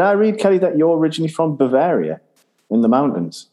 [0.00, 2.22] did I read, Kelly, that you're originally from Bavaria
[2.70, 3.48] in the mountains?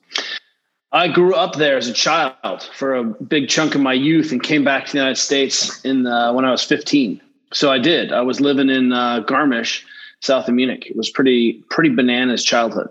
[0.93, 4.41] I grew up there as a child for a big chunk of my youth and
[4.41, 7.19] came back to the United States in uh, when I was 15.
[7.51, 8.13] So I did.
[8.13, 9.83] I was living in uh, Garmisch,
[10.21, 10.85] south of Munich.
[10.89, 12.87] It was pretty pretty bananas childhood.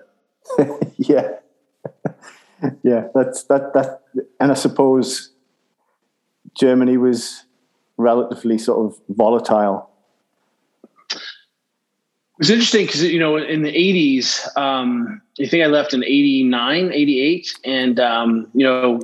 [0.99, 1.31] yeah,
[2.83, 3.09] yeah.
[3.15, 4.03] That's that that,
[4.39, 5.31] and I suppose
[6.59, 7.45] Germany was
[7.97, 9.91] relatively sort of volatile
[12.39, 16.93] was interesting because you know in the 80s um, i think i left in 89
[16.93, 19.01] 88 and um, you know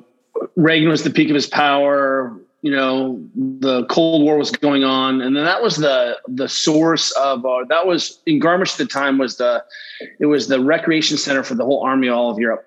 [0.56, 5.20] reagan was the peak of his power you know the cold war was going on
[5.20, 8.86] and then that was the the source of uh, that was in garmisch at the
[8.86, 9.62] time was the
[10.20, 12.66] it was the recreation center for the whole army all of europe.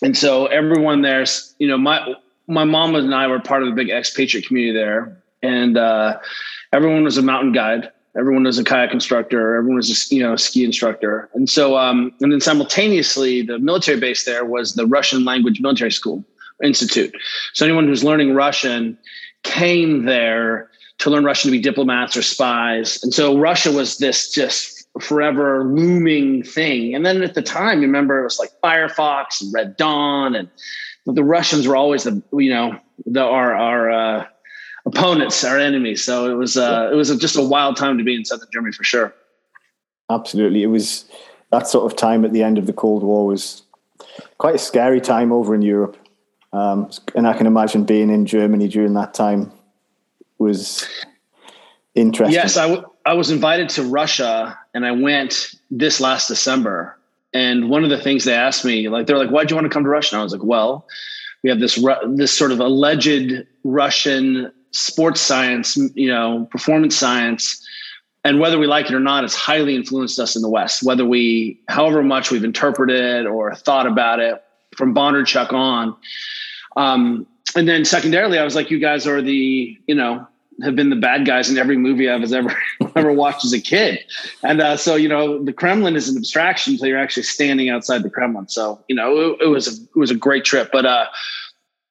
[0.00, 2.14] And so everyone there's you know my
[2.46, 6.18] my mom and i were part of the big expatriate community there and uh,
[6.72, 9.56] everyone was a mountain guide Everyone was a kayak instructor.
[9.56, 11.28] Everyone was a you know ski instructor.
[11.34, 15.90] And so, um, and then simultaneously, the military base there was the Russian language military
[15.92, 16.24] school
[16.62, 17.14] institute.
[17.52, 18.96] So anyone who's learning Russian
[19.42, 23.02] came there to learn Russian to be diplomats or spies.
[23.02, 26.94] And so Russia was this just forever looming thing.
[26.94, 30.48] And then at the time, you remember it was like Firefox and Red Dawn, and
[31.06, 34.26] the Russians were always the you know the our our uh,
[34.86, 36.04] opponents, our enemies.
[36.04, 38.48] So it was uh, it was a, just a wild time to be in southern
[38.52, 39.14] Germany for sure.
[40.10, 41.06] Absolutely, it was
[41.50, 43.62] that sort of time at the end of the Cold War was
[44.38, 45.96] quite a scary time over in Europe,
[46.52, 49.50] um, and I can imagine being in Germany during that time
[50.38, 50.86] was
[51.94, 52.34] interesting.
[52.34, 56.98] Yes, I, w- I was invited to Russia, and I went this last December.
[57.32, 59.70] And one of the things they asked me, like, they're like, "Why'd you want to
[59.70, 60.86] come to Russia?" And I was like, "Well."
[61.42, 67.64] We have this this sort of alleged Russian sports science, you know, performance science,
[68.24, 70.82] and whether we like it or not, it's highly influenced us in the West.
[70.82, 74.42] Whether we, however much we've interpreted or thought about it
[74.76, 75.94] from Bondarchuk on,
[76.76, 80.26] um, and then secondarily, I was like, you guys are the, you know,
[80.62, 82.56] have been the bad guys in every movie I've ever
[82.96, 84.00] ever watched as a kid,
[84.42, 88.02] and uh, so you know, the Kremlin is an abstraction until you're actually standing outside
[88.02, 88.48] the Kremlin.
[88.48, 91.06] So you know, it, it was a, it was a great trip, but uh,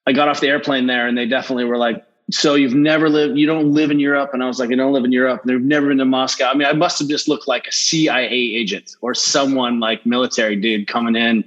[0.07, 3.37] I got off the airplane there, and they definitely were like, so you've never lived
[3.37, 4.31] you don't live in europe.
[4.33, 5.41] And i was like i don't live in europe.
[5.41, 6.49] And they've never been to moscow.
[6.49, 10.55] I mean i must have just looked like a cia agent or someone like military
[10.55, 11.43] dude coming in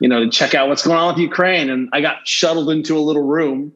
[0.00, 1.70] you know to check out what's going on with ukraine.
[1.70, 3.72] And i got shuttled into a little room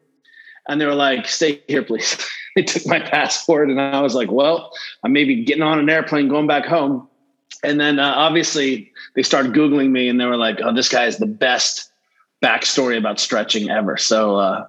[0.68, 2.16] and they were like stay here please.
[2.56, 4.72] They took my passport and i was like well
[5.02, 7.08] i may be getting on an airplane going back home.
[7.62, 11.06] And then uh, obviously they started googling me and they were like oh this guy
[11.06, 11.90] is the best
[12.42, 13.96] backstory about stretching ever.
[13.96, 14.66] So uh,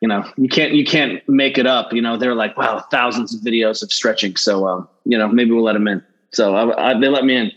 [0.00, 3.34] you know you can't you can't make it up you know they're like wow thousands
[3.34, 4.36] of videos of stretching.
[4.36, 6.02] So um, you know maybe we'll let them in.
[6.30, 7.52] So I, I, they let me in.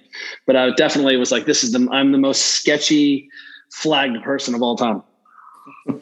[0.47, 3.29] But i definitely was like this is the i'm the most sketchy
[3.71, 5.03] flagged person of all time.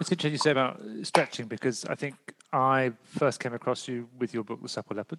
[0.00, 2.14] It's interesting you say about stretching because i think
[2.52, 5.18] i first came across you with your book the supple leopard.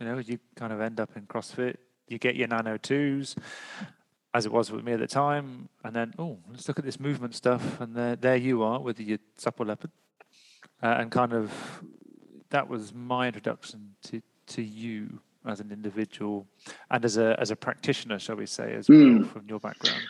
[0.00, 1.76] You know you kind of end up in crossfit.
[2.08, 3.36] You get your nano twos
[4.34, 5.68] as it was with me at the time.
[5.84, 7.80] And then, oh, let's look at this movement stuff.
[7.80, 9.92] And there, there you are with your supple leopard.
[10.82, 11.52] Uh, and kind of
[12.50, 16.46] that was my introduction to, to you as an individual
[16.90, 19.28] and as a as a practitioner, shall we say, as well mm.
[19.30, 20.00] from your background.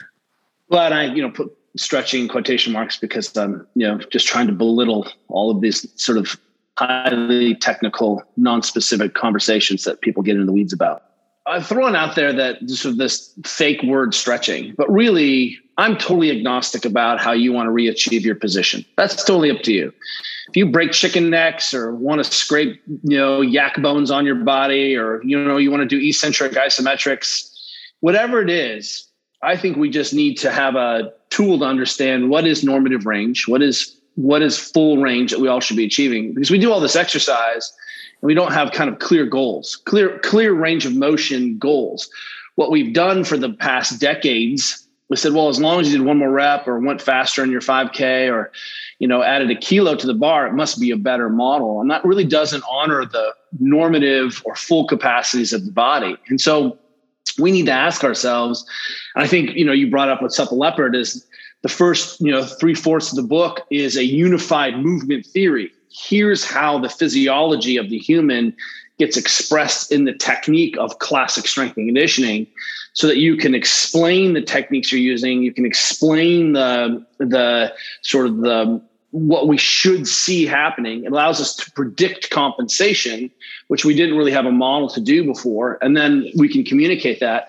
[0.68, 4.46] Well, and I, you know, put stretching quotation marks because I'm, you know, just trying
[4.46, 6.36] to belittle all of these sort of
[6.78, 11.02] highly technical, non-specific conversations that people get in the weeds about.
[11.46, 16.30] I've thrown out there that sort of this fake word stretching, but really, I'm totally
[16.30, 18.84] agnostic about how you want to re-achieve your position.
[18.96, 19.92] That's totally up to you.
[20.48, 24.36] If you break chicken necks or want to scrape, you know, yak bones on your
[24.36, 27.50] body, or you know, you want to do eccentric isometrics,
[28.00, 29.06] whatever it is,
[29.42, 33.46] I think we just need to have a tool to understand what is normative range,
[33.48, 36.32] what is what is full range that we all should be achieving.
[36.32, 37.72] Because we do all this exercise
[38.24, 42.08] we don't have kind of clear goals, clear clear range of motion goals.
[42.54, 46.06] What we've done for the past decades, we said, well, as long as you did
[46.06, 48.50] one more rep or went faster in your 5K or
[48.98, 51.90] you know added a kilo to the bar, it must be a better model, and
[51.90, 56.16] that really doesn't honor the normative or full capacities of the body.
[56.28, 56.78] And so
[57.38, 58.64] we need to ask ourselves,
[59.14, 61.26] and I think you know you brought up what supple leopard is
[61.60, 66.44] the first you know three fourths of the book is a unified movement theory here's
[66.44, 68.54] how the physiology of the human
[68.98, 72.46] gets expressed in the technique of classic strength and conditioning
[72.92, 78.26] so that you can explain the techniques you're using you can explain the the sort
[78.26, 78.80] of the
[79.14, 81.04] what we should see happening.
[81.04, 83.30] It allows us to predict compensation
[83.68, 87.20] which we didn't really have a model to do before and then we can communicate
[87.20, 87.48] that.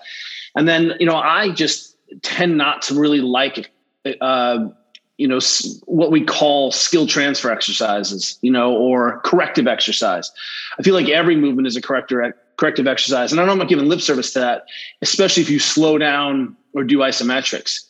[0.54, 3.72] And then, you know, I just tend not to really like,
[4.20, 4.68] uh,
[5.18, 5.38] you know,
[5.84, 10.30] what we call skill transfer exercises, you know, or corrective exercise.
[10.78, 13.32] I feel like every movement is a corrector, corrective exercise.
[13.32, 14.66] And I know I'm not giving lip service to that,
[15.00, 17.84] especially if you slow down or do isometrics.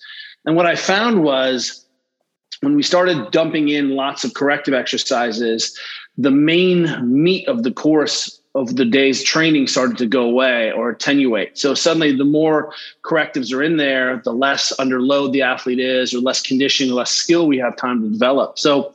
[0.44, 1.84] And what I found was
[2.60, 5.76] when we started dumping in lots of corrective exercises,
[6.16, 10.90] the main meat of the course of the day's training started to go away or
[10.90, 11.58] attenuate.
[11.58, 12.72] So suddenly, the more
[13.02, 17.10] correctives are in there, the less under load the athlete is, or less conditioning, less
[17.10, 18.58] skill we have time to develop.
[18.58, 18.94] So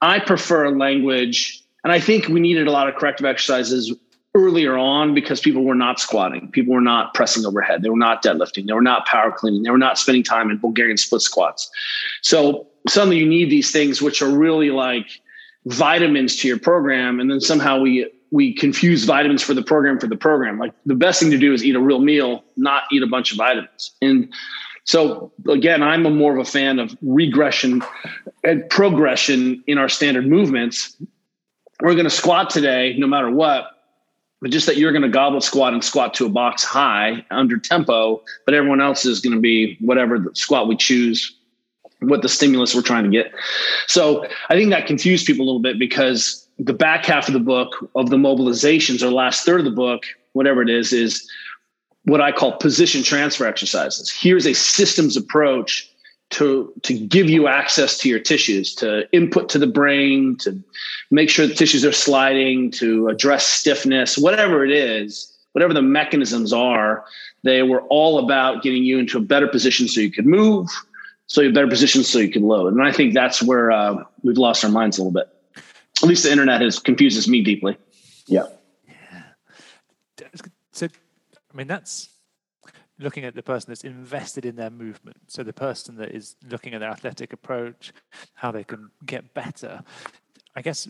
[0.00, 3.94] I prefer language, and I think we needed a lot of corrective exercises
[4.34, 8.22] earlier on because people were not squatting, people were not pressing overhead, they were not
[8.24, 11.70] deadlifting, they were not power cleaning, they were not spending time in Bulgarian split squats.
[12.22, 15.20] So suddenly you need these things which are really like
[15.66, 20.08] vitamins to your program and then somehow we we confuse vitamins for the program for
[20.08, 20.58] the program.
[20.58, 23.30] Like the best thing to do is eat a real meal not eat a bunch
[23.30, 23.94] of vitamins.
[24.02, 24.32] And
[24.84, 27.84] so again i'm a more of a fan of regression
[28.42, 30.96] and progression in our standard movements.
[31.80, 33.66] We're going to squat today no matter what
[34.40, 37.58] but just that you're going to goblet squat and squat to a box high under
[37.58, 41.36] tempo but everyone else is going to be whatever the squat we choose
[42.02, 43.32] what the stimulus we're trying to get.
[43.86, 47.40] So I think that confused people a little bit because the back half of the
[47.40, 51.28] book of the mobilizations or last third of the book, whatever it is, is
[52.04, 54.10] what I call position transfer exercises.
[54.10, 55.88] Here's a systems approach
[56.30, 60.62] to to give you access to your tissues, to input to the brain, to
[61.10, 66.52] make sure the tissues are sliding, to address stiffness, whatever it is, whatever the mechanisms
[66.52, 67.04] are,
[67.44, 70.70] they were all about getting you into a better position so you could move,
[71.26, 72.72] so you're better positioned so you can load.
[72.72, 75.28] And I think that's where uh, we've lost our minds a little bit.
[76.02, 77.76] At least the internet has confuses me deeply.
[78.26, 78.46] Yeah.
[78.86, 79.22] Yeah.
[80.72, 82.08] So, I mean, that's
[82.98, 85.18] looking at the person that's invested in their movement.
[85.28, 87.92] So the person that is looking at their athletic approach,
[88.34, 89.82] how they can get better.
[90.54, 90.88] I guess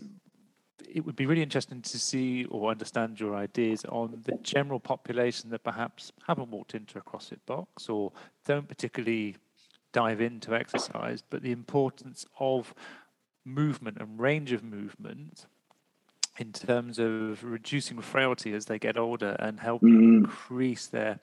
[0.87, 5.49] it would be really interesting to see or understand your ideas on the general population
[5.49, 8.11] that perhaps haven't walked into a CrossFit box or
[8.45, 9.35] don't particularly
[9.91, 12.73] dive into exercise, but the importance of
[13.45, 15.45] movement and range of movement
[16.39, 20.17] in terms of reducing frailty as they get older and helping mm.
[20.17, 21.19] increase their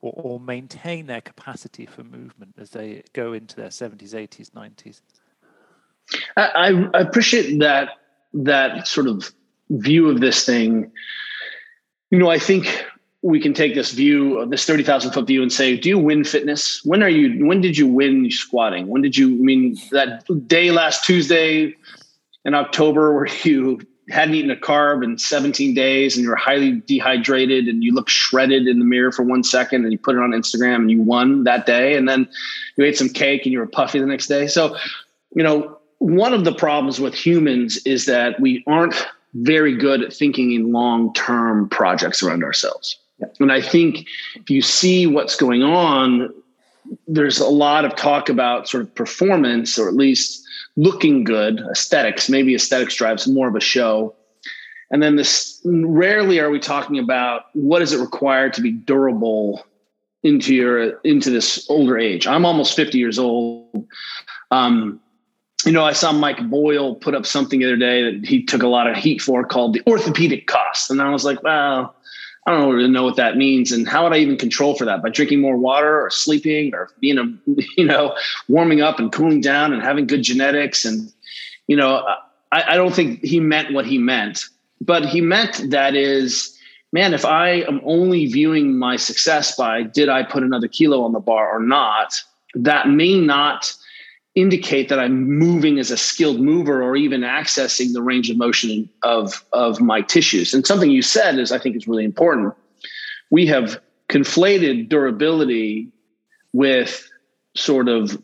[0.00, 5.00] or, or, maintain their capacity for movement as they go into their 70s 80s 90s
[6.36, 7.90] I, I appreciate that
[8.34, 9.32] that sort of
[9.70, 10.92] view of this thing
[12.10, 12.84] you know i think
[13.24, 16.84] we can take this view, this 30,000 foot view and say, do you win fitness?
[16.84, 18.88] When are you, when did you win squatting?
[18.88, 21.74] When did you, I mean, that day last Tuesday
[22.44, 23.80] in October where you
[24.10, 28.10] hadn't eaten a carb in 17 days and you were highly dehydrated and you look
[28.10, 31.00] shredded in the mirror for one second and you put it on Instagram and you
[31.00, 31.96] won that day.
[31.96, 32.28] And then
[32.76, 34.46] you ate some cake and you were puffy the next day.
[34.46, 34.76] So,
[35.34, 40.12] you know, one of the problems with humans is that we aren't very good at
[40.12, 42.98] thinking in long term projects around ourselves
[43.40, 44.06] and I think
[44.36, 46.32] if you see what's going on,
[47.06, 50.44] there's a lot of talk about sort of performance or at least
[50.76, 52.28] looking good, aesthetics.
[52.28, 54.14] Maybe aesthetics drives more of a show.
[54.90, 59.64] And then this rarely are we talking about what does it require to be durable
[60.24, 62.26] into your into this older age.
[62.26, 63.86] I'm almost 50 years old.
[64.50, 65.00] Um,
[65.64, 68.62] you know, I saw Mike Boyle put up something the other day that he took
[68.62, 70.90] a lot of heat for called the orthopedic cost.
[70.90, 71.94] And I was like, well,
[72.46, 73.72] I don't really know what that means.
[73.72, 75.02] And how would I even control for that?
[75.02, 77.24] By drinking more water or sleeping or being a,
[77.76, 78.16] you know,
[78.48, 80.84] warming up and cooling down and having good genetics.
[80.84, 81.10] And,
[81.66, 82.04] you know,
[82.52, 84.44] I, I don't think he meant what he meant,
[84.80, 86.56] but he meant that is,
[86.92, 91.12] man, if I am only viewing my success by did I put another kilo on
[91.12, 92.14] the bar or not,
[92.54, 93.74] that may not
[94.34, 98.88] indicate that I'm moving as a skilled mover or even accessing the range of motion
[99.02, 100.52] of, of my tissues.
[100.52, 102.54] And something you said is I think is really important.
[103.30, 105.88] We have conflated durability
[106.52, 107.08] with
[107.54, 108.20] sort of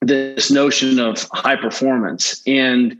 [0.00, 2.42] this notion of high performance.
[2.46, 2.98] And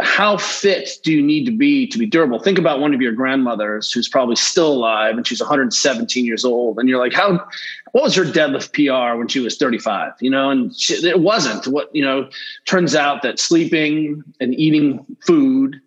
[0.00, 2.38] how fit do you need to be to be durable?
[2.38, 6.78] Think about one of your grandmothers who's probably still alive and she's 117 years old.
[6.78, 7.46] And you're like, how,
[7.92, 10.12] what was her deadlift PR when she was 35?
[10.20, 12.28] You know, and she, it wasn't what, you know,
[12.64, 15.80] turns out that sleeping and eating food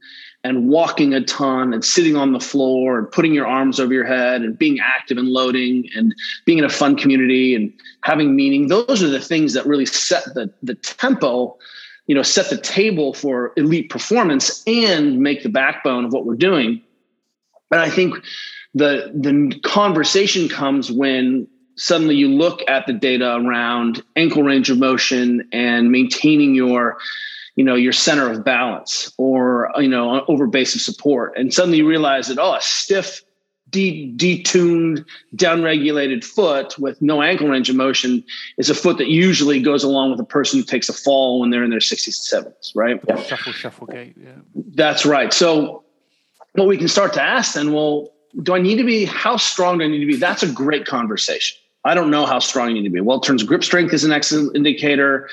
[0.44, 4.06] and walking a ton and sitting on the floor and putting your arms over your
[4.06, 6.14] head and being active and loading and
[6.46, 8.68] being in a fun community and having meaning.
[8.68, 11.58] Those are the things that really set the, the tempo
[12.08, 16.36] you know set the table for elite performance and make the backbone of what we're
[16.36, 16.82] doing.
[17.72, 18.16] And i think
[18.74, 21.48] the the conversation comes when
[21.78, 26.98] suddenly you look at the data around ankle range of motion and maintaining your
[27.56, 31.38] you know your center of balance or you know over base of support.
[31.38, 33.22] And suddenly you realize that oh a stiff
[33.70, 35.06] de- detuned
[35.36, 38.24] downregulated foot with no ankle range of motion
[38.58, 41.50] is a foot that usually goes along with a person who takes a fall when
[41.50, 43.22] they're in their 60s and 70s right yeah.
[43.24, 44.32] shuffle shuffle gait yeah
[44.76, 45.84] that's right so
[46.54, 49.80] what we can start to ask then well do i need to be how strong
[49.80, 52.82] do i need to be that's a great conversation I don't know how strong you
[52.82, 53.00] need to be.
[53.00, 55.30] Well, it turns grip strength is an excellent indicator.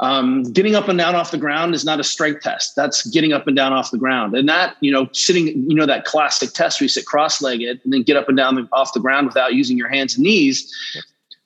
[0.00, 2.74] Um, getting up and down off the ground is not a strength test.
[2.74, 4.34] That's getting up and down off the ground.
[4.34, 7.92] And that, you know, sitting, you know, that classic test where you sit cross-legged and
[7.92, 10.74] then get up and down off the ground without using your hands and knees.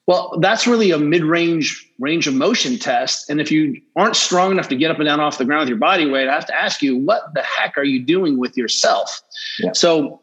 [0.07, 3.29] Well, that's really a mid-range range of motion test.
[3.29, 5.71] And if you aren't strong enough to get up and down off the ground with
[5.71, 8.57] your body weight, I have to ask you, what the heck are you doing with
[8.57, 9.21] yourself?
[9.59, 9.73] Yeah.
[9.73, 10.21] So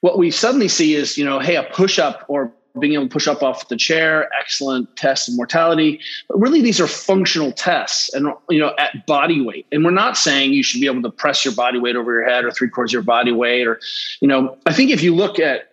[0.00, 3.26] what we suddenly see is, you know, hey, a push-up or being able to push
[3.26, 6.00] up off the chair, excellent test of mortality.
[6.28, 9.66] But really, these are functional tests and, you know, at body weight.
[9.72, 12.28] And we're not saying you should be able to press your body weight over your
[12.28, 13.66] head or three quarters of your body weight.
[13.66, 13.80] Or,
[14.20, 15.70] you know, I think if you look at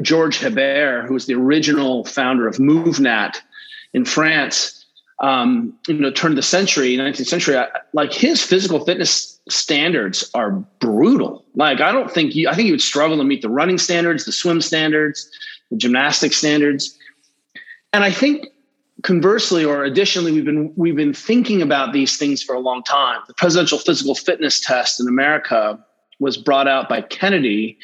[0.00, 3.36] George Hebert, who was the original founder of MovNat
[3.92, 4.84] in France,
[5.20, 7.56] um, you know, turn of the century, 19th century,
[7.92, 11.44] like his physical fitness standards are brutal.
[11.54, 14.24] Like, I don't think you, I think you would struggle to meet the running standards,
[14.24, 15.30] the swim standards,
[15.72, 16.96] the gymnastic standards.
[17.92, 18.46] And I think
[19.02, 23.20] conversely or additionally we've been we've been thinking about these things for a long time.
[23.26, 25.82] The presidential physical fitness test in America
[26.20, 27.78] was brought out by Kennedy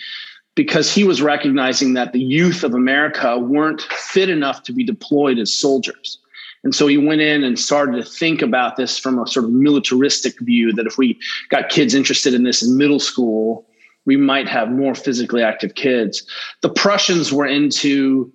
[0.55, 5.39] because he was recognizing that the youth of America weren't fit enough to be deployed
[5.39, 6.19] as soldiers.
[6.65, 9.53] And so he went in and started to think about this from a sort of
[9.53, 11.19] militaristic view that if we
[11.49, 13.68] got kids interested in this in middle school,
[14.09, 16.27] we might have more physically active kids.
[16.63, 18.33] The Prussians were into,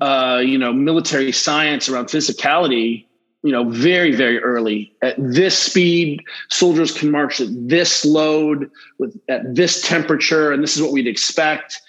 [0.00, 3.06] uh, you know, military science around physicality,
[3.44, 4.92] you know, very, very early.
[5.02, 8.68] At this speed, soldiers can march at this load
[8.98, 11.80] with at this temperature, and this is what we'd expect.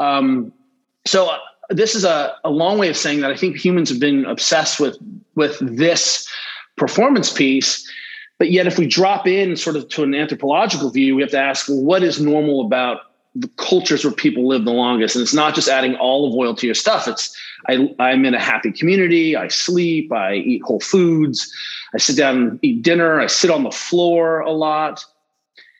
[0.00, 0.52] Um,
[1.06, 1.38] so uh,
[1.70, 4.80] this is a, a long way of saying that I think humans have been obsessed
[4.80, 4.98] with
[5.36, 6.28] with this
[6.76, 7.88] performance piece
[8.42, 11.38] but yet, if we drop in sort of to an anthropological view, we have to
[11.38, 13.02] ask, well, what is normal about
[13.36, 15.14] the cultures where people live the longest?
[15.14, 17.06] And it's not just adding olive oil to your stuff.
[17.06, 19.36] It's I, I'm in a happy community.
[19.36, 20.12] I sleep.
[20.12, 21.54] I eat whole foods.
[21.94, 23.20] I sit down and eat dinner.
[23.20, 25.04] I sit on the floor a lot.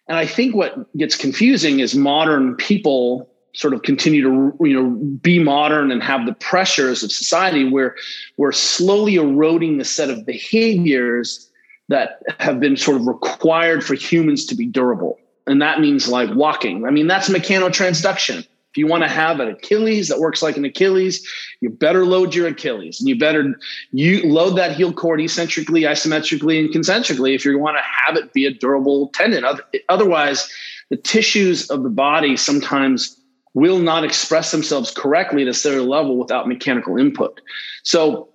[0.06, 4.90] And I think what gets confusing is modern people sort of continue to you know
[5.20, 7.96] be modern and have the pressures of society where
[8.36, 11.48] we're slowly eroding the set of behaviors
[11.88, 15.18] that have been sort of required for humans to be durable.
[15.46, 16.86] And that means like walking.
[16.86, 18.46] I mean, that's mechanotransduction.
[18.72, 21.28] If you want to have an Achilles that works like an Achilles,
[21.60, 23.54] you better load your Achilles and you better
[23.90, 28.32] you load that heel cord eccentrically, isometrically, and concentrically if you want to have it
[28.32, 29.44] be a durable tendon.
[29.90, 30.50] Otherwise,
[30.88, 33.20] the tissues of the body sometimes
[33.52, 37.42] will not express themselves correctly at a cellular level without mechanical input.
[37.82, 38.31] So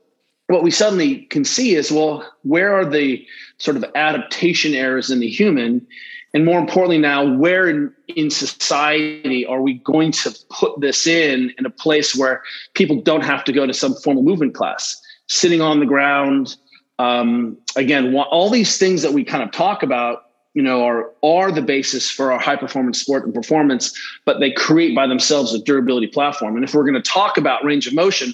[0.48, 3.26] what we suddenly can see is well where are the
[3.58, 5.86] sort of adaptation errors in the human?
[6.34, 11.54] And more importantly now where in, in, society are we going to put this in
[11.58, 15.02] in a place where people don't have to go to some formal movement class?
[15.28, 16.56] Sitting on the ground
[17.00, 20.24] um, again all these things that we kind of talk about
[20.54, 24.52] you know are are the basis for our high performance sport and performance but they
[24.52, 26.56] create by themselves a durability platform.
[26.56, 28.34] And if we're going to talk about range of motion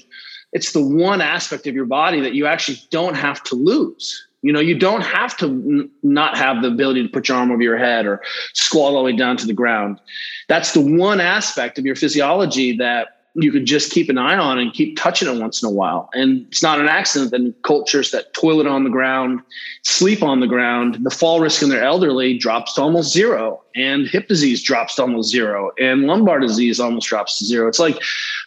[0.54, 4.28] it's the one aspect of your body that you actually don't have to lose.
[4.44, 7.52] You know, you don't have to n- not have the ability to put your arm
[7.52, 8.22] over your head or
[8.54, 10.00] squat all the way down to the ground.
[10.48, 14.60] That's the one aspect of your physiology that you could just keep an eye on
[14.60, 16.10] and keep touching it once in a while.
[16.14, 19.40] And it's not an accident that cultures that toilet on the ground,
[19.84, 24.08] sleep on the ground, the fall risk in their elderly drops to almost zero, and
[24.08, 27.68] hip disease drops to almost zero, and lumbar disease almost drops to zero.
[27.68, 27.98] It's like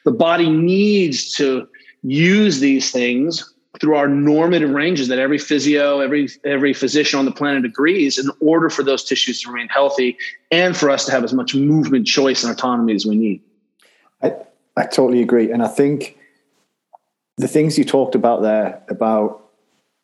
[0.04, 1.66] the body needs to
[2.06, 7.32] use these things through our normative ranges that every physio, every every physician on the
[7.32, 10.16] planet agrees in order for those tissues to remain healthy
[10.50, 13.42] and for us to have as much movement choice and autonomy as we need.
[14.22, 14.34] I,
[14.76, 15.50] I totally agree.
[15.50, 16.16] And I think
[17.36, 19.42] the things you talked about there about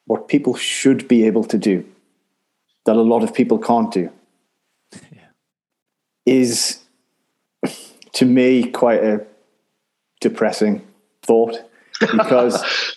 [0.06, 1.87] what people should be able to do
[2.85, 4.11] that a lot of people can't do
[5.12, 5.21] yeah.
[6.26, 6.80] is
[8.12, 9.25] to me quite a
[10.21, 10.85] depressing
[11.23, 11.56] thought
[12.11, 12.97] because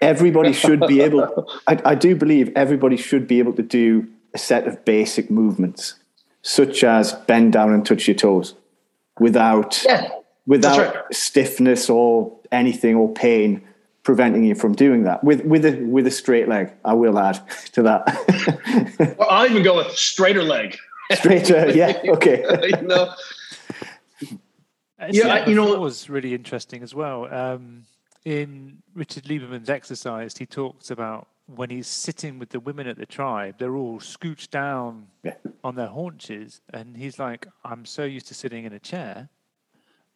[0.00, 4.38] everybody should be able I, I, do believe everybody should be able to do a
[4.38, 5.94] set of basic movements
[6.42, 8.54] such as bend down and touch your toes
[9.18, 10.08] without yeah.
[10.46, 11.04] without right.
[11.12, 13.62] stiffness or anything or pain
[14.02, 16.72] preventing you from doing that with with a with a straight leg.
[16.84, 17.40] I will add
[17.72, 19.16] to that.
[19.18, 20.78] well, I'll even go with straighter leg.
[21.12, 22.44] Straighter, yeah, okay.
[22.62, 23.12] you know,
[25.10, 27.32] yeah, I, you know, was really interesting as well.
[27.32, 27.82] Um,
[28.26, 33.06] in Richard Lieberman's exercise, he talks about when he's sitting with the women at the
[33.06, 35.34] tribe, they're all scooched down yeah.
[35.62, 39.28] on their haunches, and he's like, "I'm so used to sitting in a chair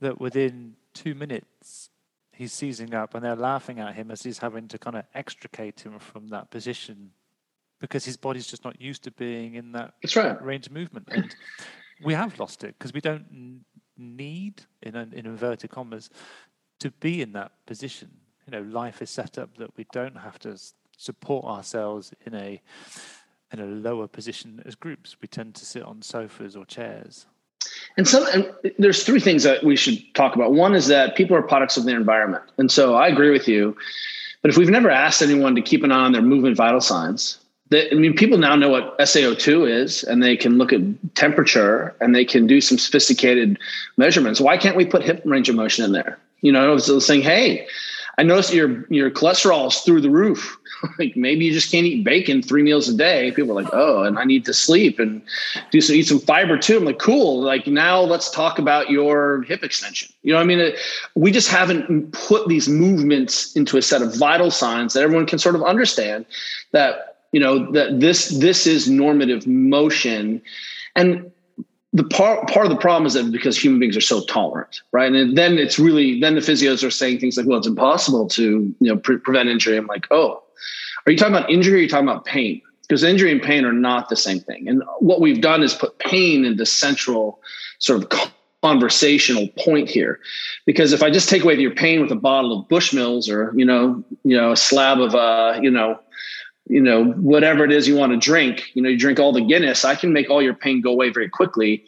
[0.00, 1.90] that within two minutes
[2.32, 5.78] he's seizing up, and they're laughing at him as he's having to kind of extricate
[5.78, 7.12] him from that position
[7.78, 10.42] because his body's just not used to being in that right.
[10.42, 11.36] range of movement, and
[12.02, 13.64] we have lost it because we don't
[13.96, 16.10] need, in, in inverted commas,
[16.80, 18.10] to be in that position.
[18.46, 20.58] You know, life is set up that we don't have to
[20.96, 22.60] support ourselves in a
[23.52, 25.16] in a lower position as groups.
[25.20, 27.26] We tend to sit on sofas or chairs.
[27.96, 30.52] And some and there's three things that we should talk about.
[30.52, 32.44] One is that people are products of their environment.
[32.58, 33.76] And so I agree with you.
[34.42, 37.38] But if we've never asked anyone to keep an eye on their movement vital signs,
[37.72, 40.80] I mean, people now know what SaO2 is, and they can look at
[41.14, 43.58] temperature and they can do some sophisticated
[43.96, 44.40] measurements.
[44.40, 46.18] Why can't we put hip range of motion in there?
[46.40, 47.66] You know, so saying, hey,
[48.20, 50.58] I noticed your your cholesterol is through the roof.
[50.98, 53.32] like maybe you just can't eat bacon three meals a day.
[53.32, 55.22] People are like, oh, and I need to sleep and
[55.70, 56.76] do some eat some fiber too.
[56.76, 57.40] I'm like, cool.
[57.40, 60.12] Like now let's talk about your hip extension.
[60.22, 60.74] You know, I mean,
[61.14, 65.38] we just haven't put these movements into a set of vital signs that everyone can
[65.38, 66.26] sort of understand
[66.72, 70.42] that you know that this this is normative motion,
[70.94, 71.30] and
[71.92, 75.12] the part part of the problem is that because human beings are so tolerant, right?
[75.12, 78.74] And then it's really then the physios are saying things like, "Well, it's impossible to
[78.78, 80.42] you know pre- prevent injury." I'm like, "Oh,
[81.06, 81.74] are you talking about injury?
[81.74, 84.68] or Are you talking about pain?" Because injury and pain are not the same thing.
[84.68, 87.40] And what we've done is put pain into central
[87.78, 88.30] sort of
[88.62, 90.20] conversational point here,
[90.66, 93.64] because if I just take away your pain with a bottle of Bushmills or you
[93.64, 95.98] know you know a slab of uh you know
[96.66, 99.40] you know, whatever it is you want to drink, you know, you drink all the
[99.40, 101.84] Guinness, I can make all your pain go away very quickly.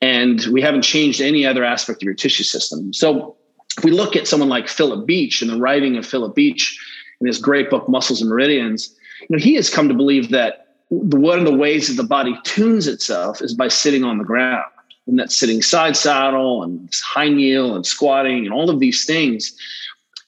[0.00, 2.92] And we haven't changed any other aspect of your tissue system.
[2.92, 3.36] So
[3.78, 6.78] if we look at someone like Philip Beach and the writing of Philip Beach
[7.20, 10.66] in his great book, Muscles and Meridians, you know, he has come to believe that
[10.88, 14.64] one of the ways that the body tunes itself is by sitting on the ground.
[15.06, 19.56] And that's sitting side saddle and high kneel and squatting and all of these things.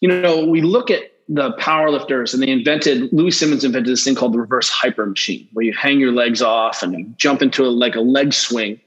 [0.01, 4.15] You know, we look at the powerlifters and they invented Louis Simmons invented this thing
[4.15, 7.65] called the reverse hyper machine where you hang your legs off and you jump into
[7.65, 8.81] a, like a leg swing.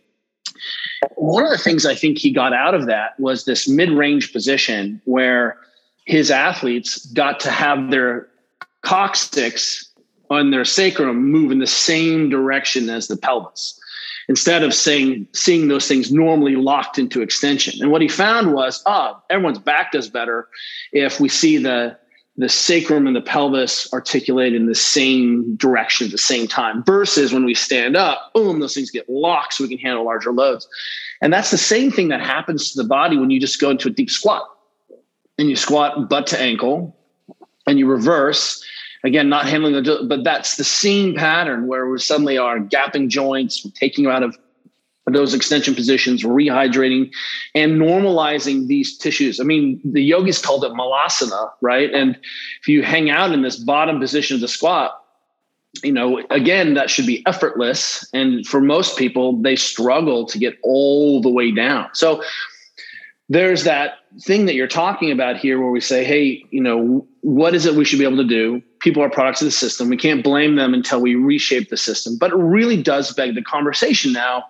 [1.15, 5.01] One of the things i think he got out of that was this mid-range position
[5.06, 5.58] where
[6.06, 8.27] his athletes got to have their
[8.82, 9.88] coccyx
[10.32, 13.80] on their sacrum move in the same direction as the pelvis
[14.30, 17.82] instead of saying seeing those things normally locked into extension.
[17.82, 20.47] And what he found was ah oh, everyone's back does better
[20.91, 21.97] if we see the
[22.38, 27.34] the sacrum and the pelvis articulate in the same direction at the same time versus
[27.34, 30.67] when we stand up boom those things get locked so we can handle larger loads.
[31.22, 33.89] And that's the same thing that happens to the body when you just go into
[33.89, 34.44] a deep squat.
[35.38, 36.96] And you squat butt to ankle
[37.65, 38.63] and you reverse
[39.04, 43.65] again not handling the but that's the same pattern where we suddenly are gapping joints
[43.72, 44.38] taking out of
[45.12, 47.12] those extension positions, rehydrating
[47.56, 49.39] and normalizing these tissues.
[49.39, 51.93] I mean, the yogis called it malasana, right?
[51.93, 52.17] And
[52.62, 54.97] if you hang out in this bottom position of the squat,
[55.84, 58.08] you know, again, that should be effortless.
[58.13, 61.89] And for most people, they struggle to get all the way down.
[61.93, 62.24] So
[63.30, 67.56] there's that thing that you're talking about here where we say, hey, you know, what
[67.56, 68.62] is it we should be able to do?
[68.80, 69.88] People are products of the system.
[69.88, 72.17] We can't blame them until we reshape the system.
[72.19, 74.43] But it really does beg the conversation now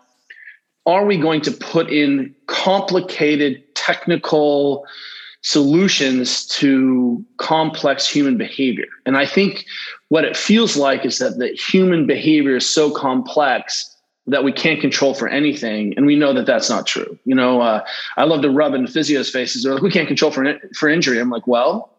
[0.86, 4.86] are we going to put in complicated technical
[5.42, 8.88] solutions to complex human behavior?
[9.06, 9.66] And I think
[10.10, 13.88] what it feels like is that the human behavior is so complex
[14.28, 17.18] that we can't control for anything, and we know that that's not true.
[17.26, 17.84] You know, uh,
[18.18, 19.66] I love to rub in physios' faces.
[19.66, 21.91] Like, "We can't control for for injury." I'm like, "Well,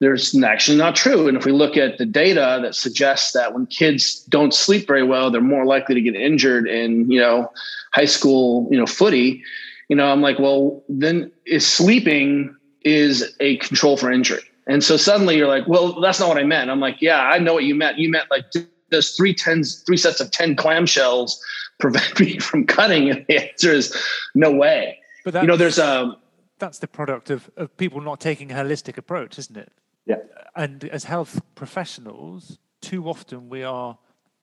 [0.00, 1.28] there's actually not true.
[1.28, 5.02] And if we look at the data that suggests that when kids don't sleep very
[5.02, 7.52] well, they're more likely to get injured in, you know,
[7.92, 9.42] high school, you know, footy,
[9.88, 14.40] you know, I'm like, well, then is sleeping is a control for injury.
[14.66, 16.70] And so suddenly you're like, well, that's not what I meant.
[16.70, 17.98] I'm like, yeah, I know what you meant.
[17.98, 18.46] You meant like
[18.90, 21.32] those three tens, three sets of 10 clamshells
[21.78, 23.10] prevent me from cutting.
[23.10, 23.94] And the answer is
[24.34, 24.98] no way.
[25.24, 26.16] But you know, there's a,
[26.58, 29.72] that's the product of, of people not taking a holistic approach, isn't it?
[30.06, 30.16] Yeah.
[30.56, 33.98] And as health professionals, too often we are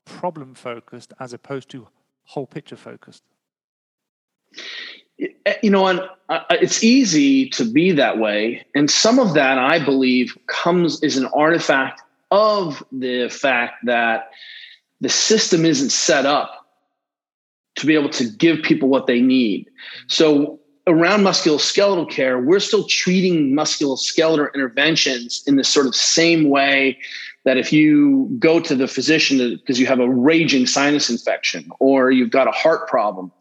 [0.05, 1.87] problem focused as opposed to
[2.23, 3.23] whole picture focused.
[5.19, 8.65] Eh, you know, and uh, uh, it's easy to be that way.
[8.75, 14.29] And some of that, I believe, comes is an artifact of the fact that
[15.01, 16.65] the system isn't set up
[17.77, 19.69] to be able to give people what they need.
[20.07, 26.97] So around musculoskeletal care, we're still treating musculoskeletal interventions in the sort of same way
[27.43, 32.09] that if you go to the physician because you have a raging sinus infection or
[32.11, 33.31] you've got a heart problem,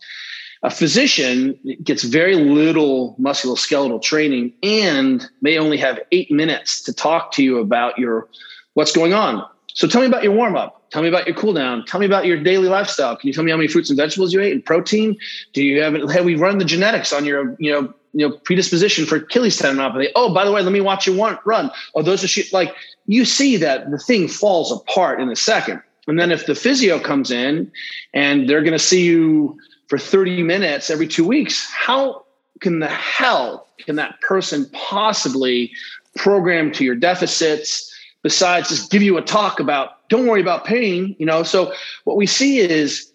[0.63, 7.31] a physician gets very little musculoskeletal training and may only have eight minutes to talk
[7.33, 8.29] to you about your
[8.75, 9.45] what's going on.
[9.75, 10.76] So tell me about your warm up.
[10.97, 11.85] Tell me about your cool down.
[11.85, 13.15] Tell me about your daily lifestyle.
[13.19, 15.15] Can you tell me how many fruits and vegetables you ate and protein?
[15.53, 19.05] Do you have have we run the genetics on your you know you know predisposition
[19.05, 20.09] for Achilles tendinopathy?
[20.15, 21.71] Oh, by the way, let me watch you one run.
[21.95, 22.51] Oh, those are shit.
[22.51, 25.83] Like you see that the thing falls apart in a second.
[26.07, 27.71] And then if the physio comes in
[28.15, 32.25] and they're going to see you for 30 minutes every two weeks, how
[32.61, 35.73] can the hell can that person possibly
[36.17, 37.93] program to your deficits?
[38.27, 41.45] Besides just give you a talk about don't worry about pain you know?
[41.45, 43.12] So what we see is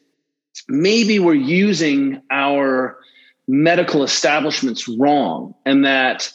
[0.69, 2.97] maybe we're using our
[3.45, 6.31] medical establishments wrong and that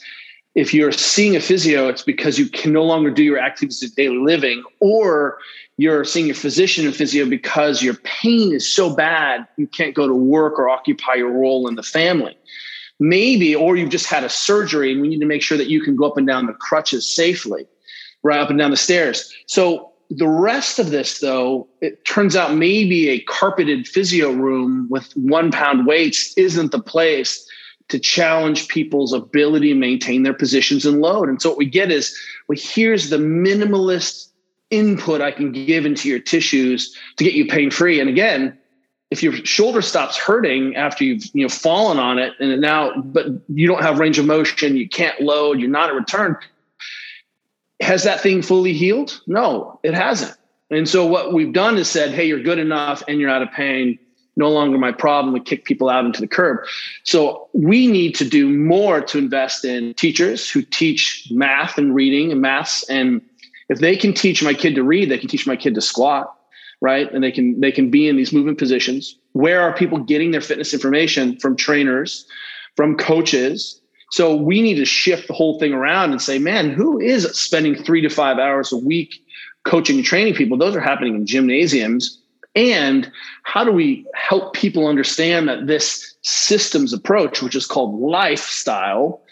[0.54, 3.94] if you're seeing a physio it's because you can no longer do your activities of
[3.94, 5.38] daily living or
[5.78, 10.06] you're seeing your physician and physio because your pain is so bad you can't go
[10.06, 12.36] to work or occupy your role in the family.
[13.00, 15.80] Maybe or you've just had a surgery and we need to make sure that you
[15.80, 17.66] can go up and down the crutches safely
[18.26, 19.32] right up and down the stairs.
[19.46, 25.12] So the rest of this, though, it turns out maybe a carpeted physio room with
[25.16, 27.48] one pound weights isn't the place
[27.88, 31.28] to challenge people's ability to maintain their positions and load.
[31.28, 32.16] And so what we get is,
[32.48, 34.28] well, here's the minimalist
[34.70, 38.00] input I can give into your tissues to get you pain free.
[38.00, 38.58] And again,
[39.10, 43.26] if your shoulder stops hurting after you've you know fallen on it and now but
[43.48, 46.36] you don't have range of motion you can't load you're not at return
[47.80, 49.20] has that thing fully healed?
[49.26, 50.36] No, it hasn't.
[50.70, 53.50] And so what we've done is said, hey, you're good enough and you're out of
[53.52, 53.98] pain.
[54.36, 55.32] No longer my problem.
[55.32, 56.66] We kick people out into the curb.
[57.04, 62.32] So we need to do more to invest in teachers who teach math and reading
[62.32, 62.82] and maths.
[62.90, 63.22] And
[63.68, 66.34] if they can teach my kid to read, they can teach my kid to squat,
[66.82, 67.10] right?
[67.12, 69.16] And they can they can be in these movement positions.
[69.32, 72.26] Where are people getting their fitness information from trainers,
[72.76, 77.00] from coaches, so we need to shift the whole thing around and say, man, who
[77.00, 79.14] is spending three to five hours a week
[79.64, 80.56] coaching and training people?
[80.56, 82.20] Those are happening in gymnasiums.
[82.54, 83.10] And
[83.42, 89.22] how do we help people understand that this systems approach, which is called lifestyle,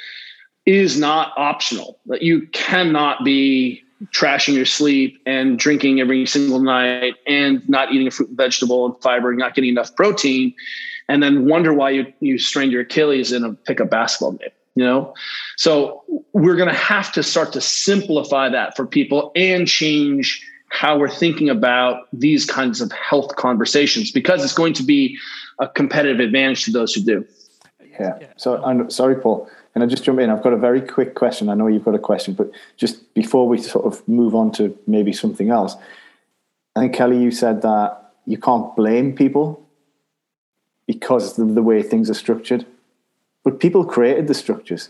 [0.67, 7.15] is not optional, that you cannot be trashing your sleep and drinking every single night
[7.27, 10.53] and not eating a fruit and vegetable and fiber and not getting enough protein
[11.09, 14.85] and then wonder why you, you strained your Achilles in a pickup basketball game you
[14.85, 15.15] know?
[15.57, 20.99] So we're going to have to start to simplify that for people and change how
[20.99, 25.17] we're thinking about these kinds of health conversations because it's going to be
[25.61, 27.25] a competitive advantage to those who do.
[28.01, 28.19] Yeah.
[28.37, 30.31] So i'm sorry paul can i just jump in?
[30.31, 31.49] I've got a very quick question.
[31.49, 34.77] I know you've got a question but just before we sort of move on to
[34.89, 35.77] maybe something else
[36.75, 39.65] i think kelly you said that you can't blame people
[40.89, 42.67] because of the way things are structured
[43.45, 44.89] but people created the structures.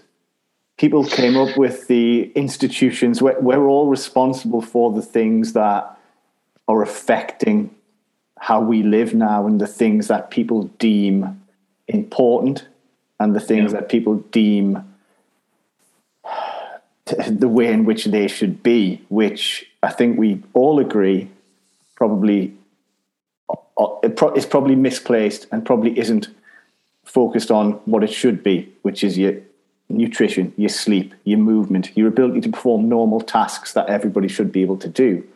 [0.78, 3.20] People came up with the institutions.
[3.20, 5.98] We're, we're all responsible for the things that
[6.66, 7.74] are affecting
[8.38, 11.42] how we live now and the things that people deem
[11.88, 12.66] important
[13.20, 13.80] and the things yeah.
[13.80, 14.84] that people deem
[17.26, 21.30] the way in which they should be, which I think we all agree
[21.94, 22.54] probably
[23.48, 26.28] uh, uh, is probably misplaced and probably isn't
[27.04, 29.34] focused on what it should be, which is your
[29.88, 34.62] nutrition, your sleep, your movement, your ability to perform normal tasks that everybody should be
[34.62, 35.26] able to do.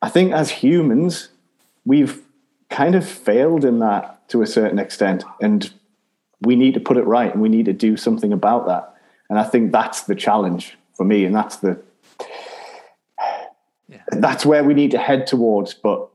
[0.00, 1.28] I think as humans,
[1.84, 2.22] we've
[2.70, 5.24] kind of failed in that to a certain extent.
[5.40, 5.72] And
[6.40, 8.96] we need to put it right and we need to do something about that.
[9.28, 11.24] And I think that's the challenge for me.
[11.24, 11.80] And that's the
[13.88, 14.02] yeah.
[14.10, 15.74] that's where we need to head towards.
[15.74, 16.08] But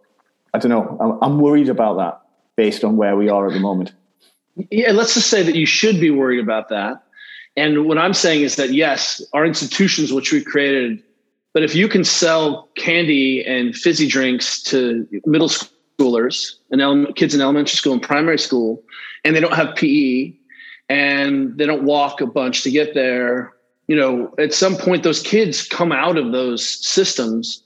[0.54, 1.20] I don't know.
[1.22, 2.22] I'm worried about that
[2.56, 3.94] based on where we are at the moment.
[4.72, 7.04] Yeah, let's just say that you should be worried about that.
[7.56, 11.02] And what I'm saying is that yes, our institutions, which we created,
[11.54, 17.34] but if you can sell candy and fizzy drinks to middle schoolers and ele- kids
[17.34, 18.84] in elementary school and primary school,
[19.24, 20.34] and they don't have PE
[20.90, 23.54] and they don't walk a bunch to get there,
[23.88, 27.64] you know, at some point those kids come out of those systems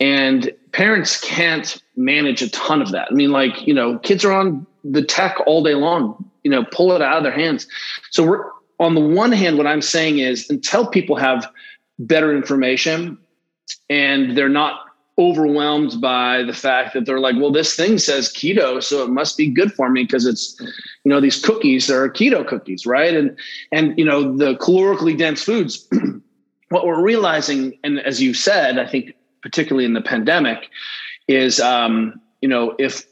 [0.00, 3.08] and parents can't manage a ton of that.
[3.10, 6.30] I mean, like, you know, kids are on the tech all day long.
[6.44, 7.66] you know, pull it out of their hands.
[8.10, 8.44] So we're
[8.78, 11.50] on the one hand, what I'm saying is until people have
[11.98, 13.16] better information
[13.88, 14.80] and they're not
[15.16, 19.36] overwhelmed by the fact that they're like, well, this thing says keto, so it must
[19.36, 20.60] be good for me because it's,
[21.04, 23.14] you know, these cookies are keto cookies, right?
[23.14, 23.38] And
[23.70, 25.88] and you know, the calorically dense foods.
[26.70, 30.68] what we're realizing, and as you said, I think particularly in the pandemic,
[31.28, 33.06] is um, you know, if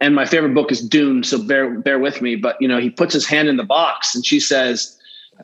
[0.00, 2.36] and my favorite book is Dune, so bear bear with me.
[2.36, 4.98] But you know, he puts his hand in the box and she says,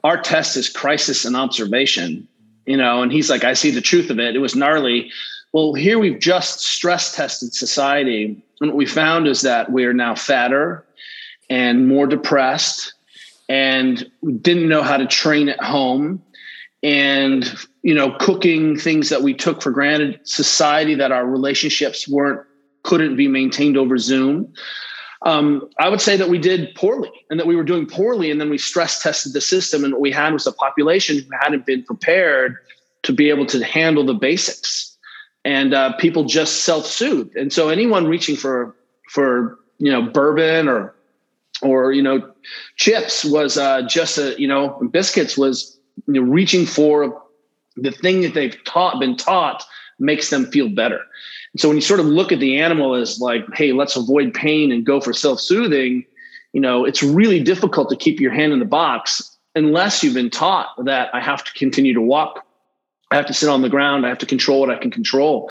[0.05, 2.29] Our test is crisis and observation.
[2.67, 4.35] You know, and he's like, I see the truth of it.
[4.35, 5.11] It was gnarly
[5.57, 8.45] well, here we've just stress tested society.
[8.61, 10.85] And what we found is that we are now fatter
[11.49, 12.93] and more depressed
[13.49, 14.05] and
[14.43, 16.23] didn't know how to train at home
[16.83, 17.51] and
[17.83, 22.47] you know cooking things that we took for granted society that our relationships weren't
[22.87, 24.53] couldn't be maintained over zoom
[25.23, 28.41] um, i would say that we did poorly and that we were doing poorly and
[28.41, 31.67] then we stress tested the system and what we had was a population who hadn't
[31.67, 32.57] been prepared
[33.03, 34.97] to be able to handle the basics
[35.47, 37.31] and uh, people just self-soothe.
[37.37, 38.75] And so anyone reaching for
[39.09, 40.93] for you know bourbon or
[41.63, 42.33] or you know
[42.75, 47.23] chips was uh, just a you know biscuits was you know, reaching for
[47.77, 49.65] the thing that they've taught been taught
[50.01, 51.01] makes them feel better.
[51.57, 54.73] So when you sort of look at the animal as like, hey, let's avoid pain
[54.73, 56.05] and go for self-soothing,
[56.53, 60.31] you know, it's really difficult to keep your hand in the box unless you've been
[60.31, 62.47] taught that I have to continue to walk
[63.11, 64.05] I have to sit on the ground.
[64.05, 65.51] I have to control what I can control.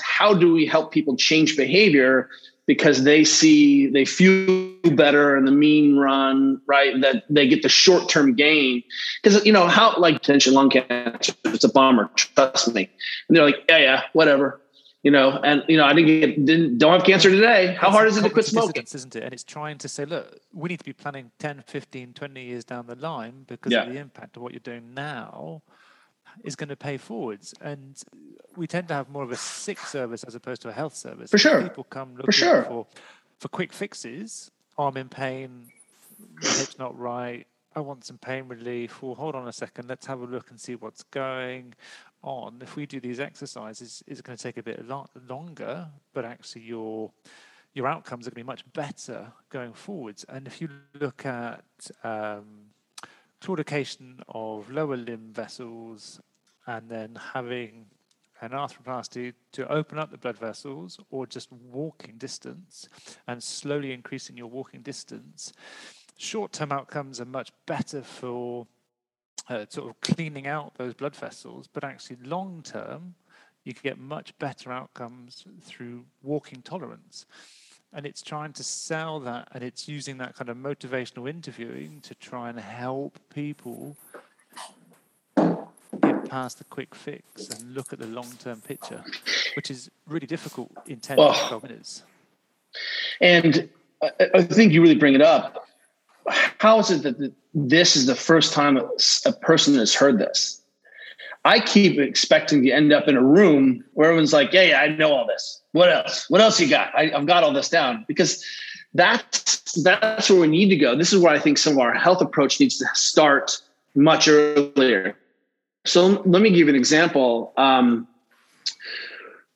[0.00, 2.30] How do we help people change behavior
[2.66, 6.98] because they see they feel better in the mean run, right?
[7.02, 8.82] That they get the short term gain.
[9.22, 12.10] Because you know how like tension lung cancer, it's a bummer.
[12.16, 12.88] Trust me.
[13.28, 14.61] And they're like, yeah, yeah, whatever.
[15.02, 17.74] You know, and you know, I didn't get didn't don't have cancer today.
[17.74, 18.84] How it's hard is it to quit smoking?
[18.84, 19.24] Isn't it?
[19.24, 22.64] And it's trying to say, look, we need to be planning 10, 15, 20 years
[22.64, 23.82] down the line because yeah.
[23.82, 25.62] of the impact of what you're doing now
[26.44, 27.54] is going to pay forwards.
[27.60, 28.00] And
[28.56, 31.30] we tend to have more of a sick service as opposed to a health service.
[31.30, 31.62] For sure.
[31.62, 32.62] People come looking for, sure.
[32.64, 32.86] for,
[33.38, 34.50] for quick fixes.
[34.78, 35.68] I'm in pain,
[36.42, 39.02] my hip's not right, I want some pain relief.
[39.02, 41.74] Well, hold on a second, let's have a look and see what's going
[42.22, 42.60] on.
[42.62, 44.84] If we do these exercises, it's going to take a bit
[45.28, 47.10] longer, but actually your
[47.74, 50.24] your outcomes are going to be much better going forwards.
[50.28, 50.68] And if you
[51.00, 51.64] look at
[52.04, 52.66] um,
[53.40, 56.20] claudication of lower limb vessels
[56.66, 57.86] and then having
[58.42, 62.88] an arthroplasty to open up the blood vessels or just walking distance
[63.26, 65.52] and slowly increasing your walking distance,
[66.18, 68.66] short term outcomes are much better for
[69.48, 73.14] uh, sort of cleaning out those blood vessels, but actually long term,
[73.64, 77.26] you can get much better outcomes through walking tolerance
[77.92, 82.14] and it's trying to sell that and it's using that kind of motivational interviewing to
[82.14, 83.96] try and help people
[85.36, 89.04] get past the quick fix and look at the long-term picture
[89.56, 91.46] which is really difficult in 10 oh.
[91.48, 92.02] 12 minutes
[93.20, 93.68] and
[94.34, 95.66] I think you really bring it up
[96.28, 100.62] how is it that this is the first time a person has heard this
[101.44, 104.88] I keep expecting to end up in a room where everyone's like, yeah, yeah, I
[104.88, 105.60] know all this.
[105.72, 106.30] What else?
[106.30, 106.94] What else you got?
[106.96, 108.44] I, have got all this down because
[108.94, 110.94] that's that's where we need to go.
[110.94, 113.60] This is where I think some of our health approach needs to start
[113.94, 115.16] much earlier.
[115.84, 117.52] So let me give you an example.
[117.56, 118.06] Um,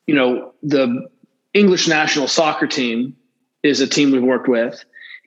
[0.07, 1.09] you know, the
[1.55, 3.17] English national soccer team
[3.63, 4.85] is a team we've worked with,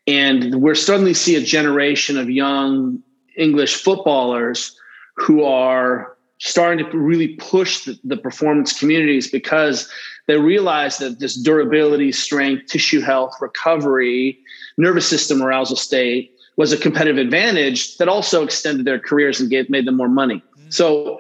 [0.10, 3.02] and we're suddenly see a generation of young
[3.38, 4.76] English footballers
[5.16, 9.88] who are starting to really push the, the, performance communities because
[10.26, 14.40] they realize that this durability, strength, tissue health, recovery,
[14.78, 19.70] nervous system arousal state was a competitive advantage that also extended their careers and gave,
[19.70, 20.42] made them more money.
[20.58, 20.70] Mm-hmm.
[20.70, 21.20] So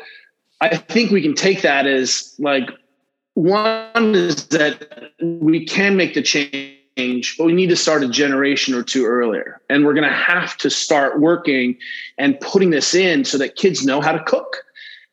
[0.61, 2.69] I think we can take that as like
[3.35, 6.78] one is that we can make the change,
[7.37, 9.61] but we need to start a generation or two earlier.
[9.69, 11.77] And we're going to have to start working
[12.17, 14.65] and putting this in so that kids know how to cook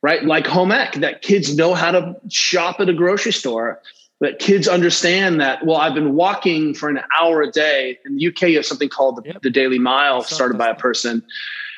[0.03, 0.25] right?
[0.25, 3.81] Like home ec, that kids know how to shop at a grocery store,
[4.21, 7.99] that kids understand that, well, I've been walking for an hour a day.
[8.05, 9.43] In the UK, you have something called the, yep.
[9.43, 11.25] the Daily Mile started by a person,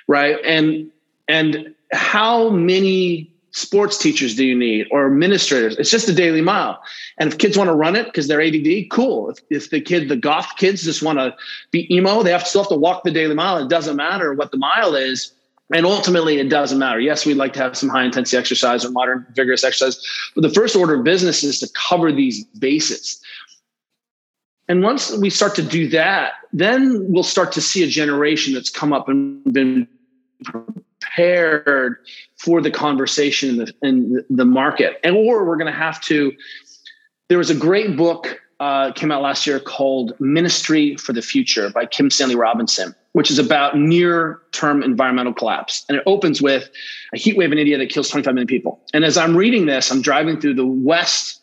[0.07, 0.37] right?
[0.45, 0.91] And
[1.27, 5.77] and how many sports teachers do you need or administrators?
[5.77, 6.81] It's just a daily mile.
[7.19, 9.31] And if kids want to run it because they're ADD, cool.
[9.31, 11.35] If, if the kid, the goth kids just want to
[11.71, 13.59] be emo, they have still have to walk the daily mile.
[13.59, 15.33] It doesn't matter what the mile is
[15.73, 16.99] and ultimately, it doesn't matter.
[16.99, 20.03] Yes, we'd like to have some high intensity exercise or modern vigorous exercise,
[20.35, 23.21] but the first order of business is to cover these bases.
[24.67, 28.71] And once we start to do that, then we'll start to see a generation that's
[28.71, 29.87] come up and been
[31.19, 31.97] prepared
[32.37, 35.01] for the conversation in the, in the market.
[35.03, 36.33] And or we're going to have to.
[37.29, 41.71] There was a great book uh, came out last year called Ministry for the Future
[41.71, 45.85] by Kim Stanley Robinson, which is about near term environmental collapse.
[45.89, 46.71] And it opens with
[47.15, 48.81] a heat wave in India that kills 25 million people.
[48.95, 51.41] And as I'm reading this, I'm driving through the west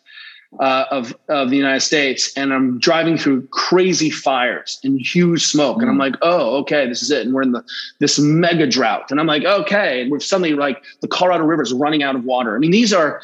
[0.59, 5.81] uh, of, of the United States and I'm driving through crazy fires and huge smoke.
[5.81, 7.25] And I'm like, oh, okay, this is it.
[7.25, 7.63] And we're in the
[7.99, 9.11] this mega drought.
[9.11, 10.01] And I'm like, okay.
[10.01, 12.55] And we're suddenly like the Colorado River is running out of water.
[12.55, 13.21] I mean, these are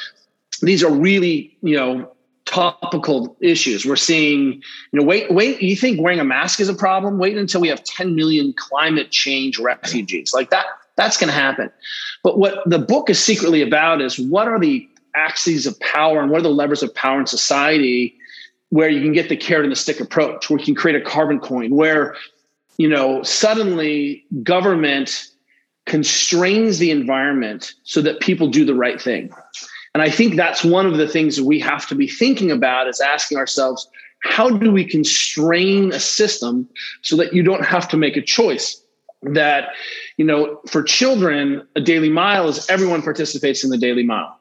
[0.61, 2.11] these are really, you know,
[2.45, 3.85] topical issues.
[3.85, 7.17] We're seeing, you know, wait, wait, you think wearing a mask is a problem?
[7.17, 10.33] Wait until we have 10 million climate change refugees.
[10.33, 10.65] Like that,
[10.97, 11.71] that's going to happen.
[12.23, 16.31] But what the book is secretly about is what are the axes of power and
[16.31, 18.15] what are the levers of power in society
[18.69, 21.03] where you can get the carrot and the stick approach, where you can create a
[21.03, 22.15] carbon coin, where,
[22.77, 25.27] you know, suddenly government
[25.85, 29.29] constrains the environment so that people do the right thing.
[29.93, 33.01] And I think that's one of the things we have to be thinking about is
[33.01, 33.89] asking ourselves,
[34.23, 36.69] how do we constrain a system
[37.01, 38.81] so that you don't have to make a choice?
[39.23, 39.69] That,
[40.17, 44.39] you know, for children, a daily mile is everyone participates in the daily mile.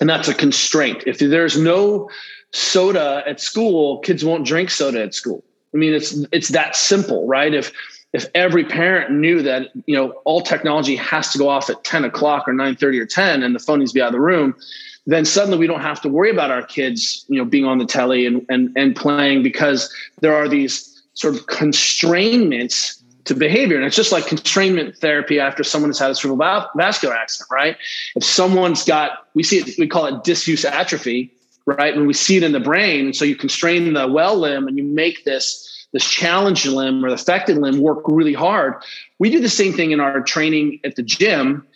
[0.00, 1.04] And that's a constraint.
[1.06, 2.10] If there's no
[2.52, 5.42] soda at school, kids won't drink soda at school.
[5.74, 7.52] I mean, it's it's that simple, right?
[7.52, 7.72] If
[8.12, 12.04] if every parent knew that you know all technology has to go off at 10
[12.04, 14.20] o'clock or 9 30 or 10 and the phone needs to be out of the
[14.20, 14.54] room
[15.06, 17.84] then suddenly we don't have to worry about our kids you know being on the
[17.84, 23.84] telly and and, and playing because there are these sort of constrainments to behavior and
[23.84, 27.76] it's just like constrainment therapy after someone has had a cerebral vascular accident right
[28.14, 31.32] if someone's got we see it we call it disuse atrophy
[31.66, 34.66] right when we see it in the brain and so you constrain the well limb
[34.68, 38.74] and you make this this challenged limb or the affected limb work really hard.
[39.18, 41.66] We do the same thing in our training at the gym.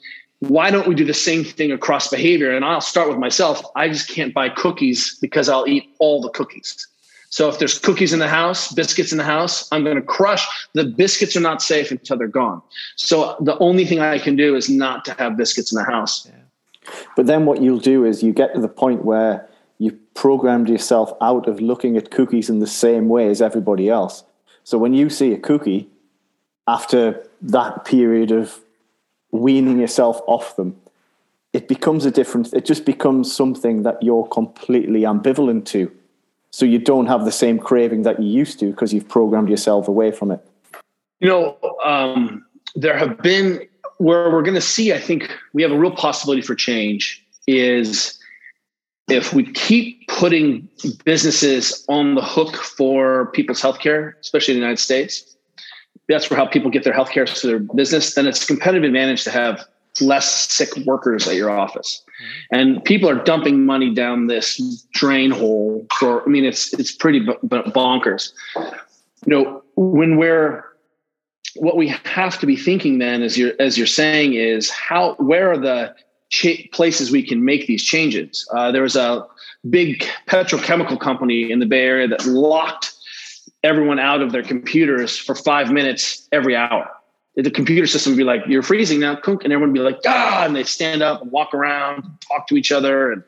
[0.41, 2.55] Why don't we do the same thing across behavior?
[2.55, 3.63] And I'll start with myself.
[3.77, 6.87] I just can't buy cookies because I'll eat all the cookies.
[7.31, 10.47] So if there's cookies in the house, biscuits in the house, I'm going to crush.
[10.75, 12.61] The biscuits are not safe until they're gone.
[12.97, 16.27] So the only thing I can do is not to have biscuits in the house.
[16.27, 16.93] Yeah.
[17.17, 21.13] But then what you'll do is you get to the point where you programmed yourself
[21.21, 24.25] out of looking at cookies in the same way as everybody else.
[24.65, 25.89] So when you see a cookie,
[26.67, 28.59] after that period of
[29.31, 30.77] weaning yourself off them,
[31.53, 35.91] it becomes a different, it just becomes something that you're completely ambivalent to.
[36.51, 39.89] So you don't have the same craving that you used to because you've programmed yourself
[39.89, 40.45] away from it.
[41.21, 43.67] You know, um, there have been
[43.99, 48.19] where we're going to see, I think we have a real possibility for change is
[49.09, 50.69] if we keep putting
[51.05, 55.37] businesses on the hook for people's healthcare, especially in the United States,
[56.09, 59.31] that's for how people get their healthcare for their business, then it's competitive advantage to
[59.31, 59.65] have
[60.01, 62.03] less sick workers at your office.
[62.23, 62.57] Mm-hmm.
[62.59, 64.61] And people are dumping money down this
[64.93, 68.33] drain hole for, I mean, it's, it's pretty b- bonkers.
[68.57, 70.65] You know, when we're,
[71.57, 75.51] what we have to be thinking then, as you're, as you're saying is how, where
[75.51, 75.95] are the
[76.73, 78.49] places we can make these changes.
[78.53, 79.27] Uh, there was a
[79.69, 82.93] big petrochemical company in the Bay Area that locked
[83.63, 86.89] everyone out of their computers for five minutes every hour.
[87.37, 90.45] The computer system would be like, "You're freezing now," and everyone would be like, "Ah!"
[90.45, 93.23] and they stand up and walk around, and talk to each other, and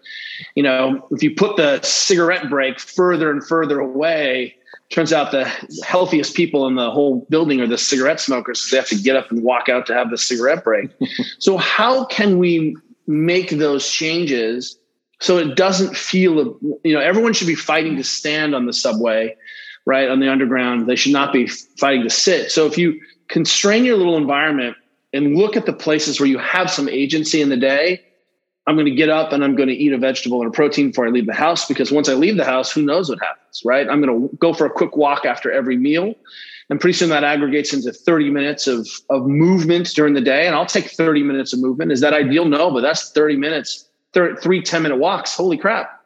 [0.54, 4.56] you know, if you put the cigarette break further and further away,
[4.90, 5.44] turns out the
[5.84, 8.60] healthiest people in the whole building are the cigarette smokers.
[8.60, 10.90] So they have to get up and walk out to have the cigarette break.
[11.38, 14.78] so how can we make those changes
[15.20, 19.34] so it doesn't feel you know everyone should be fighting to stand on the subway
[19.84, 23.00] right on the underground they should not be fighting to sit so if you
[23.32, 24.76] constrain your little environment
[25.12, 28.00] and look at the places where you have some agency in the day
[28.66, 30.88] i'm going to get up and i'm going to eat a vegetable and a protein
[30.88, 33.62] before i leave the house because once i leave the house who knows what happens
[33.64, 36.14] right i'm going to go for a quick walk after every meal
[36.70, 40.46] and pretty soon that aggregates into 30 minutes of, of movement during the day.
[40.46, 41.92] And I'll take 30 minutes of movement.
[41.92, 42.46] Is that ideal?
[42.46, 45.36] No, but that's 30 minutes, 30, three 10 minute walks.
[45.36, 46.00] Holy crap.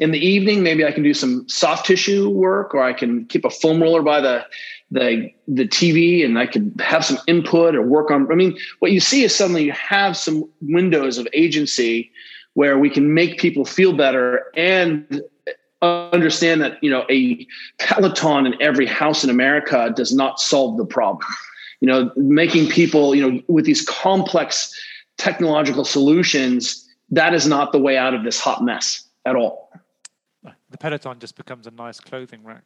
[0.00, 3.44] In the evening, maybe I can do some soft tissue work or I can keep
[3.44, 4.44] a foam roller by the,
[4.90, 8.30] the, the TV and I can have some input or work on.
[8.30, 12.10] I mean, what you see is suddenly you have some windows of agency
[12.54, 15.22] where we can make people feel better and
[15.82, 17.46] understand that you know a
[17.78, 21.22] peloton in every house in america does not solve the problem
[21.80, 24.72] you know making people you know with these complex
[25.18, 29.63] technological solutions that is not the way out of this hot mess at all
[30.74, 32.64] the peloton just becomes a nice clothing rack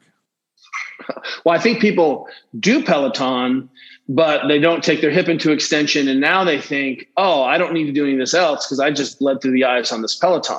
[1.44, 2.28] well, I think people
[2.58, 3.68] do Peloton,
[4.08, 6.08] but they don't take their hip into extension.
[6.08, 8.80] And now they think, oh, I don't need to do any of this else because
[8.80, 10.58] I just bled through the ice on this Peloton,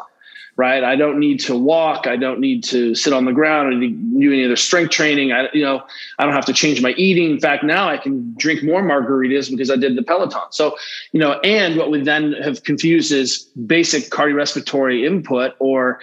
[0.56, 0.84] right?
[0.84, 2.08] I don't need to walk.
[2.08, 3.76] I don't need to sit on the ground.
[3.76, 5.32] I do any other strength training.
[5.32, 5.84] I, you know,
[6.20, 7.32] I don't have to change my eating.
[7.32, 10.52] In fact, now I can drink more margaritas because I did the Peloton.
[10.52, 10.78] So,
[11.12, 16.00] you know, and what we then have confused is basic cardiorespiratory input or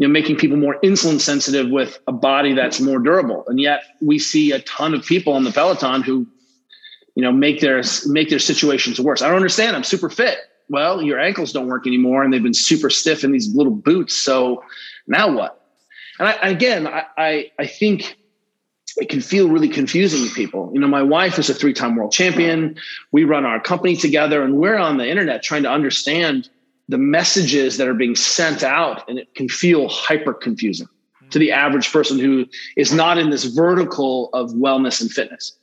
[0.00, 3.44] you know, making people more insulin sensitive with a body that's more durable.
[3.48, 6.26] And yet we see a ton of people on the Peloton who,
[7.14, 9.20] you know, make their make their situations worse.
[9.20, 9.76] I don't understand.
[9.76, 10.38] I'm super fit.
[10.70, 14.16] Well, your ankles don't work anymore, and they've been super stiff in these little boots.
[14.16, 14.64] So
[15.06, 15.60] now what?
[16.18, 18.16] And I, again, I, I, I think
[18.96, 20.70] it can feel really confusing to people.
[20.72, 22.76] You know, my wife is a three-time world champion.
[23.12, 26.48] We run our company together, and we're on the internet trying to understand
[26.90, 30.88] the messages that are being sent out and it can feel hyper confusing
[31.30, 35.56] to the average person who is not in this vertical of wellness and fitness.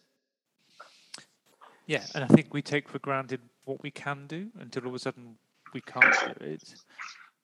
[1.85, 4.95] Yeah and i think we take for granted what we can do until all of
[4.95, 5.35] a sudden
[5.73, 6.63] we can't do it.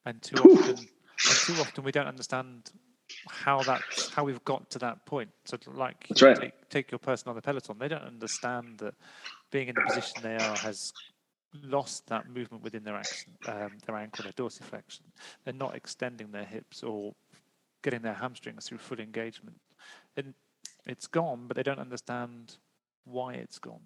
[0.06, 2.70] And too often and too often we don't understand
[3.28, 3.82] how that
[4.14, 5.30] how we've got to that point.
[5.44, 6.40] So like right.
[6.40, 7.76] take, take your person on the peloton.
[7.78, 8.94] They don't understand that
[9.50, 10.92] being in the position they are has
[11.62, 15.02] lost that movement within their action, um, their ankle, their dorsiflexion.
[15.44, 17.14] They're not extending their hips or
[17.82, 19.56] getting their hamstrings through full engagement.
[20.16, 20.34] And
[20.86, 22.56] it's gone, but they don't understand
[23.04, 23.82] why it's gone.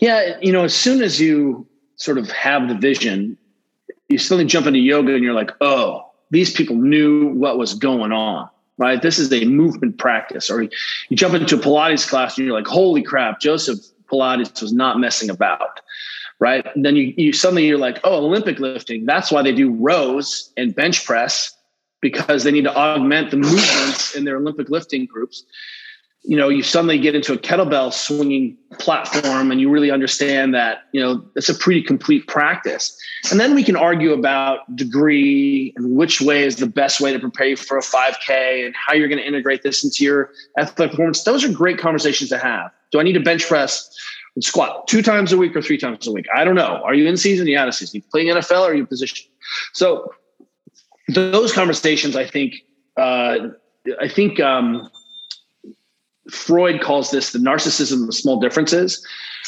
[0.00, 1.66] Yeah, you know, as soon as you
[1.96, 3.36] sort of have the vision,
[4.08, 8.12] you suddenly jump into yoga and you're like, oh, these people knew what was going
[8.12, 9.02] on right?
[9.02, 10.50] This is a movement practice.
[10.50, 10.70] Or you
[11.12, 13.78] jump into a Pilates class and you're like, holy crap, Joseph
[14.14, 15.80] Pilates was not messing about,
[16.40, 16.64] right?
[16.74, 19.06] And then you, you suddenly you're like, oh, Olympic lifting.
[19.06, 21.52] That's why they do rows and bench press
[22.00, 25.44] because they need to augment the movements in their Olympic lifting groups.
[26.26, 30.84] You know, you suddenly get into a kettlebell swinging platform and you really understand that,
[30.92, 32.98] you know, it's a pretty complete practice.
[33.30, 37.18] And then we can argue about degree and which way is the best way to
[37.18, 40.92] prepare you for a 5K and how you're going to integrate this into your athletic
[40.92, 41.24] performance.
[41.24, 42.70] Those are great conversations to have.
[42.94, 43.90] Do I need to bench press
[44.36, 46.26] and squat two times a week or three times a week?
[46.32, 46.80] I don't know.
[46.84, 47.48] Are you in season?
[47.48, 47.96] You out of season?
[47.96, 49.26] You playing NFL or are you position?
[49.72, 50.12] So
[51.08, 52.54] those conversations, I think,
[52.96, 53.48] uh,
[54.00, 54.88] I think um,
[56.30, 59.04] Freud calls this the narcissism of small differences.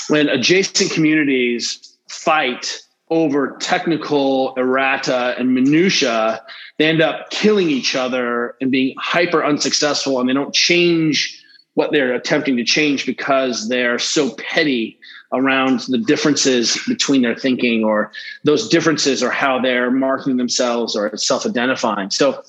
[0.09, 2.81] When adjacent communities fight
[3.11, 6.43] over technical errata and minutia,
[6.79, 11.45] they end up killing each other and being hyper unsuccessful, and they don't change
[11.77, 14.99] what they're attempting to change because they're so petty
[15.33, 18.11] around the differences between their thinking or
[18.45, 22.11] those differences or how they're marking themselves or self-identifying.
[22.11, 22.43] So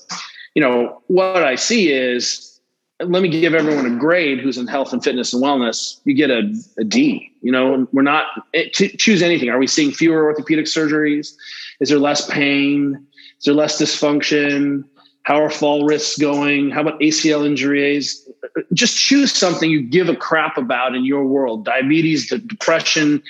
[0.54, 2.60] you know what i see is
[3.00, 6.00] let me give everyone a grade who's in health and fitness and wellness.
[6.02, 9.50] You get a, a d you know we're not eh, it, choose anything.
[9.50, 11.34] Are we seeing fewer orthopedic surgeries?
[11.80, 13.06] Is there less pain?
[13.38, 14.84] Is there less dysfunction
[15.28, 16.70] how are fall risks going?
[16.70, 18.26] How about acl injuries?
[18.72, 21.66] Just choose something you give a crap about in your world.
[21.66, 23.22] Diabetes depression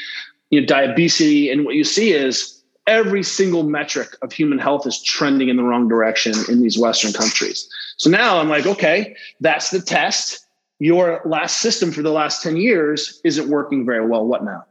[0.51, 1.51] you know diabetes.
[1.51, 5.65] And what you see is every single metric of human health is trending in the
[5.65, 7.69] wrong direction in these western countries.
[7.97, 10.47] So now i'm like okay that's the test.
[10.79, 14.25] Your last system for the last 10 years isn't working very well.
[14.25, 14.65] What now?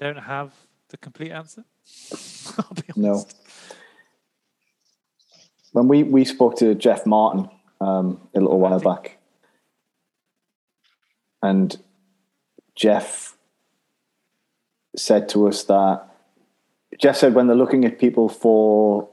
[0.00, 0.50] Don't have
[0.88, 1.64] the complete answer?
[2.96, 3.24] No
[5.78, 7.48] when we we spoke to jeff martin
[7.80, 9.18] um, a little while back
[11.42, 11.78] and
[12.74, 13.36] Jeff
[14.96, 16.04] said to us that
[16.98, 19.08] Jeff said when they're looking at people for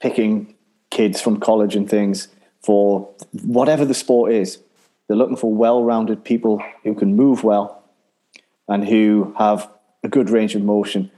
[0.00, 0.54] picking
[0.90, 2.28] kids from college and things
[2.62, 3.08] for
[3.42, 4.58] whatever the sport is,
[5.06, 7.82] they're looking for well rounded people who can move well
[8.68, 9.70] and who have
[10.02, 11.10] a good range of motion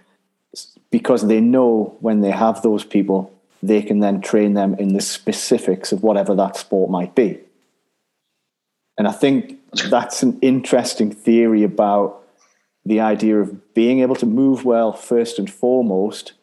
[0.90, 3.32] because they know when they have those people,
[3.66, 7.38] they can then train them in the specifics of whatever that sport might be.
[8.98, 9.58] And I think
[9.88, 12.22] that's an interesting theory about
[12.84, 16.34] the idea of being able to move well first and foremost,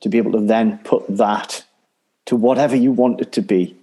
[0.00, 1.64] to be able to then put that
[2.24, 3.76] to whatever you want it to be.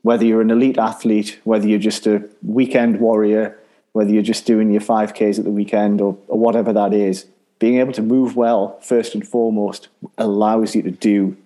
[0.00, 3.58] Whether you're an elite athlete, whether you're just a weekend warrior,
[3.92, 7.26] whether you're just doing your 5Ks at the weekend or, or whatever that is,
[7.58, 11.36] being able to move well first and foremost allows you to do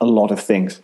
[0.00, 0.80] a lot of things.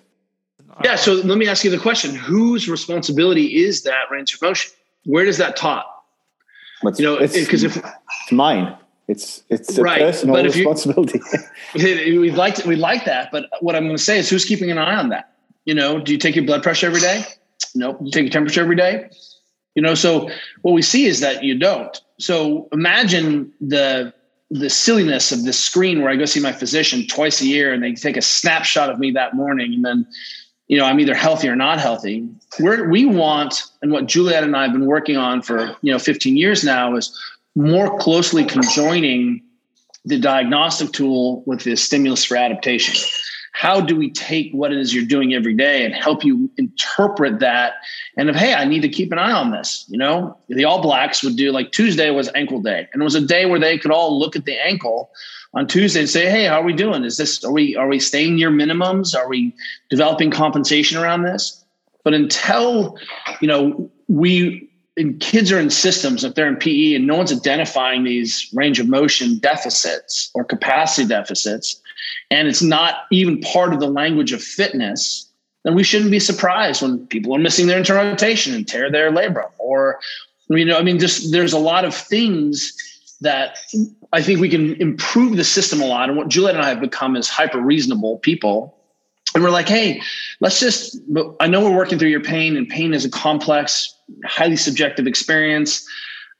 [0.84, 0.96] Yeah.
[0.96, 4.72] So let me ask you the question: Whose responsibility is that range of motion?
[5.04, 5.86] Where does that taught?
[6.82, 8.76] But you know, because if it's mine,
[9.08, 11.20] it's it's a right, personal but responsibility.
[11.74, 14.44] You, we'd like to, we like that, but what I'm going to say is, who's
[14.44, 15.32] keeping an eye on that?
[15.64, 17.24] You know, do you take your blood pressure every day?
[17.74, 17.98] Nope.
[18.00, 19.10] You take your temperature every day?
[19.74, 20.30] You know, so
[20.62, 22.00] what we see is that you don't.
[22.18, 24.12] So imagine the
[24.50, 27.82] the silliness of this screen where I go see my physician twice a year and
[27.82, 30.06] they take a snapshot of me that morning and then
[30.68, 32.28] you know I'm either healthy or not healthy.
[32.60, 35.98] We're, we want and what Juliet and I have been working on for you know
[35.98, 37.16] 15 years now is
[37.54, 39.42] more closely conjoining
[40.04, 42.94] the diagnostic tool with the stimulus for adaptation
[43.56, 47.38] how do we take what it is you're doing every day and help you interpret
[47.40, 47.76] that?
[48.18, 50.82] And of hey i need to keep an eye on this you know the all
[50.82, 52.86] blacks would do like tuesday was ankle day.
[52.92, 55.10] And it was a day where they could all look at the ankle
[55.54, 57.02] on tuesday and say hey how are we doing?
[57.02, 59.16] Is this are we are we staying near minimums?
[59.16, 59.54] Are we
[59.88, 61.64] developing compensation around this?
[62.04, 62.98] But until
[63.40, 67.32] you know we and kids are in systems if they're in PE and no one's
[67.32, 71.80] identifying these range of motion deficits or capacity deficits,
[72.30, 75.30] and it's not even part of the language of fitness,
[75.64, 79.10] then we shouldn't be surprised when people are missing their internal rotation and tear their
[79.10, 79.50] labrum.
[79.58, 79.98] Or,
[80.48, 82.72] you know, I mean, just there's a lot of things
[83.20, 83.58] that
[84.12, 86.08] I think we can improve the system a lot.
[86.08, 88.76] And what Juliet and I have become is hyper reasonable people.
[89.34, 90.00] And we're like, hey,
[90.40, 90.98] let's just,
[91.40, 93.94] I know we're working through your pain, and pain is a complex,
[94.24, 95.86] highly subjective experience,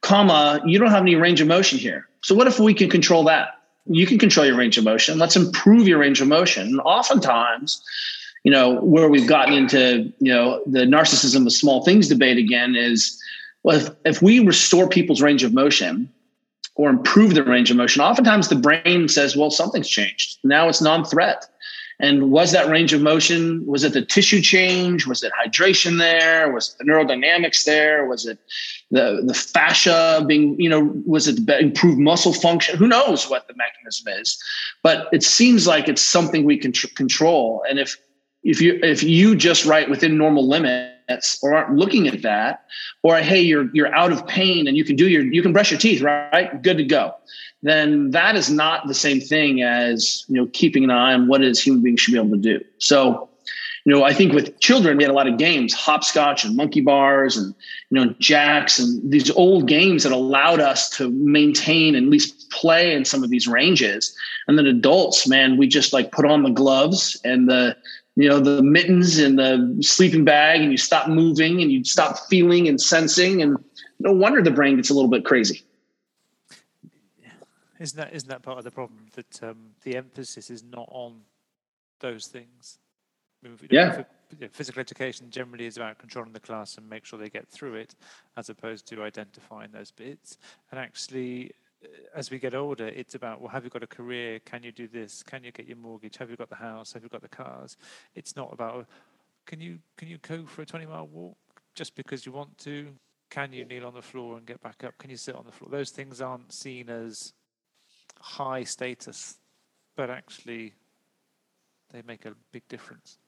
[0.03, 2.09] comma, you don't have any range of motion here.
[2.23, 3.56] So what if we can control that?
[3.89, 5.19] You can control your range of motion.
[5.19, 6.67] Let's improve your range of motion.
[6.67, 7.83] And oftentimes,
[8.45, 12.77] you know, where we've gotten into, you know, the narcissism of small things debate again
[12.77, 13.21] is,
[13.63, 16.09] well, if, if we restore people's range of motion
[16.75, 20.39] or improve their range of motion, oftentimes the brain says, well, something's changed.
[20.45, 21.47] Now it's non-threat.
[21.99, 23.65] And was that range of motion?
[23.67, 25.07] Was it the tissue change?
[25.07, 26.53] Was it hydration there?
[26.53, 28.05] Was it the neurodynamics there?
[28.05, 28.39] Was it
[28.91, 32.77] the the fascia being, you know, was it improved muscle function?
[32.77, 34.39] Who knows what the mechanism is?
[34.83, 37.65] But it seems like it's something we can tr- control.
[37.69, 37.97] And if
[38.45, 40.47] if you if you just write within normal
[41.09, 42.65] limits or aren't looking at that,
[43.03, 45.71] or hey, you're you're out of pain and you can do your you can brush
[45.71, 46.63] your teeth, right?
[46.63, 47.15] Good to go
[47.63, 51.43] then that is not the same thing as you know keeping an eye on what
[51.43, 52.65] it is human beings should be able to do.
[52.79, 53.29] So,
[53.85, 56.81] you know, I think with children we had a lot of games, hopscotch and monkey
[56.81, 57.55] bars, and
[57.91, 62.51] you know, jacks, and these old games that allowed us to maintain and at least
[62.51, 64.15] play in some of these ranges.
[64.47, 67.77] And then adults, man, we just like put on the gloves and the
[68.17, 72.19] you know the mittens and the sleeping bag, and you stop moving and you stop
[72.29, 73.57] feeling and sensing, and
[74.01, 75.63] no wonder the brain gets a little bit crazy.
[77.79, 81.21] Isn't that isn't that part of the problem that um, the emphasis is not on
[82.01, 82.79] those things?
[83.71, 84.03] yeah.
[84.51, 87.95] Physical education generally is about controlling the class and make sure they get through it,
[88.37, 90.39] as opposed to identifying those bits.
[90.71, 91.53] And actually,
[92.15, 94.41] as we get older, it's about well, have you got a career?
[94.41, 95.23] Can you do this?
[95.23, 96.17] Can you get your mortgage?
[96.17, 96.93] Have you got the house?
[96.93, 97.77] Have you got the cars?
[98.15, 98.87] It's not about oh,
[99.47, 101.37] can you can you go for a twenty mile walk
[101.75, 102.89] just because you want to?
[103.31, 104.97] Can you kneel on the floor and get back up?
[104.99, 105.71] Can you sit on the floor?
[105.71, 107.33] Those things aren't seen as
[108.21, 109.39] high status,
[109.97, 110.75] but actually
[111.93, 113.19] they make a big difference.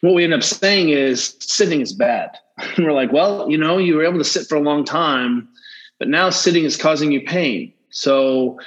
[0.00, 2.38] What we end up saying is sitting is bad.
[2.78, 5.48] we're like, well, you know, you were able to sit for a long time,
[6.02, 7.72] but now sitting is causing you pain.
[7.90, 8.58] So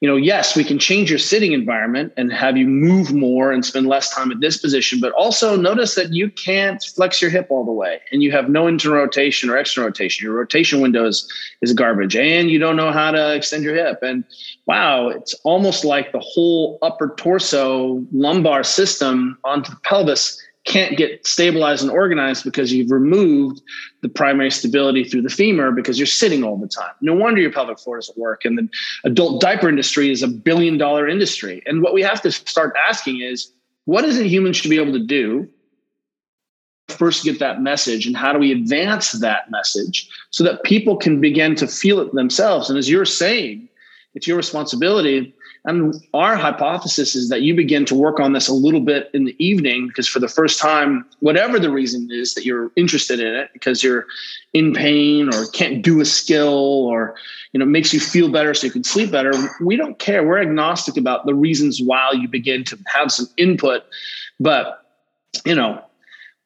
[0.00, 3.64] you know, yes, we can change your sitting environment and have you move more and
[3.64, 7.48] spend less time at this position, but also notice that you can't flex your hip
[7.50, 10.24] all the way and you have no internal rotation or external rotation.
[10.24, 11.28] Your rotation window is,
[11.62, 14.00] is garbage and you don't know how to extend your hip.
[14.02, 14.22] And
[14.66, 21.26] wow, it's almost like the whole upper torso lumbar system onto the pelvis can't get
[21.26, 23.60] stabilized and organized because you've removed
[24.00, 26.92] the primary stability through the femur because you're sitting all the time.
[27.02, 28.44] No wonder your pelvic floor doesn't work.
[28.44, 28.68] And the
[29.04, 31.62] adult diaper industry is a billion dollar industry.
[31.66, 33.52] And what we have to start asking is
[33.84, 35.48] what is it humans should be able to do?
[36.88, 41.18] First, get that message, and how do we advance that message so that people can
[41.18, 42.68] begin to feel it themselves?
[42.68, 43.68] And as you're saying,
[44.14, 45.34] it's your responsibility.
[45.66, 49.24] And our hypothesis is that you begin to work on this a little bit in
[49.24, 53.34] the evening because for the first time, whatever the reason is that you're interested in
[53.34, 54.06] it, because you're
[54.52, 57.16] in pain or can't do a skill or
[57.52, 60.26] you know makes you feel better so you can sleep better, we don't care.
[60.26, 63.82] We're agnostic about the reasons why you begin to have some input,
[64.38, 64.84] but
[65.44, 65.82] you know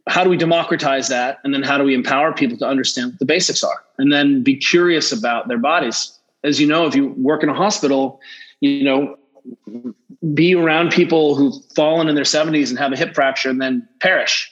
[0.07, 1.39] how do we democratize that?
[1.45, 3.85] And then how do we empower people to understand what the basics are?
[3.99, 7.55] And then be curious about their bodies as you know if you work in a
[7.55, 8.21] hospital
[8.61, 9.17] you know,
[10.35, 13.89] be around people who've fallen in their 70s and have a hip fracture and then
[14.01, 14.51] perish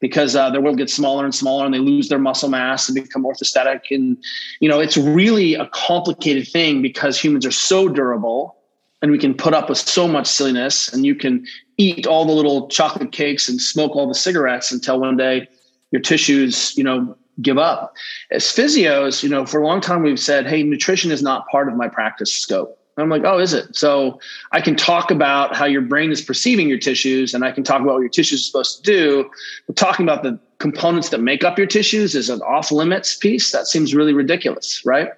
[0.00, 2.94] because uh, their world gets smaller and smaller and they lose their muscle mass and
[2.94, 3.80] become orthostatic.
[3.90, 4.16] And,
[4.60, 8.56] you know, it's really a complicated thing because humans are so durable
[9.02, 11.44] and we can put up with so much silliness and you can
[11.78, 15.48] eat all the little chocolate cakes and smoke all the cigarettes until one day
[15.90, 17.94] your tissues, you know, give up.
[18.30, 21.68] As physios, you know, for a long time we've said, hey, nutrition is not part
[21.68, 22.78] of my practice scope.
[22.96, 23.76] And I'm like, oh, is it?
[23.76, 24.18] So
[24.50, 27.80] I can talk about how your brain is perceiving your tissues and I can talk
[27.80, 29.30] about what your tissues are supposed to do.
[29.68, 33.52] But talking about the components that make up your tissues is an off limits piece.
[33.52, 35.10] That seems really ridiculous, right?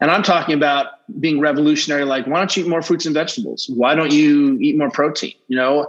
[0.00, 0.86] And I'm talking about
[1.20, 3.70] being revolutionary, like, why don't you eat more fruits and vegetables?
[3.72, 5.34] Why don't you eat more protein?
[5.46, 5.86] You know,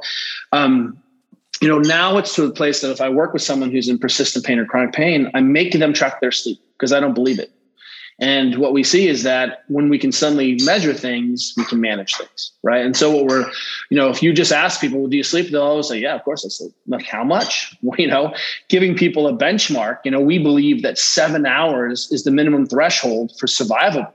[0.52, 1.02] um,
[1.62, 3.98] you know, now it's to the place that if I work with someone who's in
[3.98, 7.40] persistent pain or chronic pain, I'm making them track their sleep because I don't believe
[7.40, 7.52] it.
[8.20, 12.16] And what we see is that when we can suddenly measure things, we can manage
[12.16, 12.86] things, right?
[12.86, 13.52] And so what we're,
[13.90, 16.16] you know, if you just ask people, well, "Do you sleep?" They'll always say, "Yeah,
[16.16, 17.76] of course I sleep." Like how much?
[17.82, 18.34] Well, you know,
[18.70, 20.00] giving people a benchmark.
[20.06, 24.08] You know, we believe that seven hours is the minimum threshold for survival.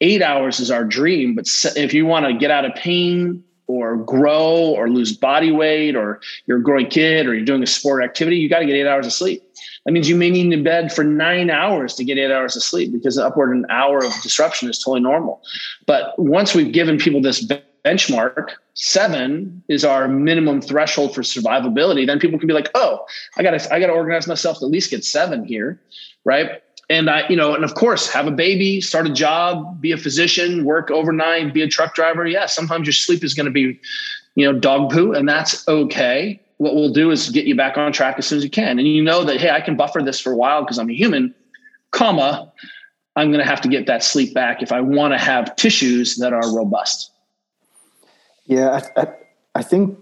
[0.00, 1.46] Eight hours is our dream, but
[1.76, 6.20] if you want to get out of pain or grow or lose body weight, or
[6.46, 8.86] you're a growing kid, or you're doing a sport activity, you got to get eight
[8.86, 9.42] hours of sleep.
[9.84, 12.62] That means you may need to bed for nine hours to get eight hours of
[12.62, 15.42] sleep because upward an hour of disruption is totally normal.
[15.86, 17.46] But once we've given people this
[17.84, 23.06] benchmark, seven is our minimum threshold for survivability, then people can be like, oh,
[23.38, 25.80] I gotta, I gotta organize myself to at least get seven here.
[26.24, 26.62] Right.
[26.90, 29.96] And I, you know, and of course, have a baby, start a job, be a
[29.96, 32.26] physician, work overnight, be a truck driver.
[32.26, 33.80] Yeah, sometimes your sleep is going to be,
[34.34, 37.90] you know, dog poo, and that's okay what we'll do is get you back on
[37.90, 38.78] track as soon as you can.
[38.78, 40.94] And you know that, hey, I can buffer this for a while because I'm a
[40.94, 41.34] human,
[41.90, 42.52] comma,
[43.16, 46.16] I'm going to have to get that sleep back if I want to have tissues
[46.16, 47.12] that are robust.
[48.44, 49.06] Yeah, I, I,
[49.54, 49.98] I think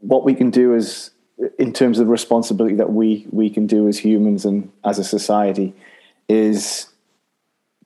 [0.00, 1.10] what we can do is,
[1.56, 5.72] in terms of responsibility that we we can do as humans and as a society,
[6.28, 6.88] is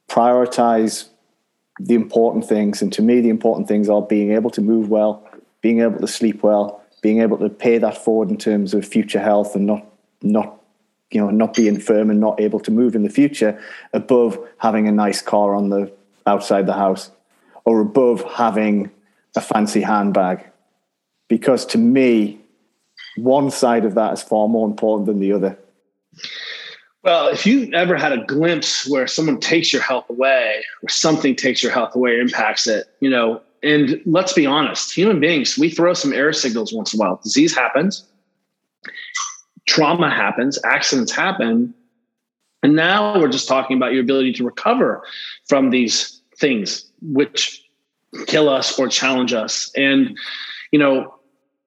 [0.09, 1.09] prioritize
[1.79, 2.81] the important things.
[2.81, 5.29] And to me, the important things are being able to move well,
[5.61, 9.21] being able to sleep well, being able to pay that forward in terms of future
[9.21, 9.87] health and not
[10.23, 10.61] not
[11.11, 13.61] you know not being firm and not able to move in the future
[13.93, 15.93] above having a nice car on the
[16.27, 17.11] outside the house
[17.65, 18.91] or above having
[19.37, 20.45] a fancy handbag
[21.29, 22.41] because to me
[23.17, 25.57] one side of that is far more important than the other
[27.07, 31.35] well if you ever had a glimpse where someone takes your health away or something
[31.35, 35.71] takes your health away impacts it you know and let's be honest, human beings, we
[35.71, 37.21] throw some air signals once in a while.
[37.23, 38.07] Disease happens,
[39.67, 41.75] trauma happens, accidents happen.
[42.63, 45.03] And now we're just talking about your ability to recover
[45.47, 47.65] from these things which
[48.27, 49.71] kill us or challenge us.
[49.77, 50.17] And,
[50.71, 51.15] you know,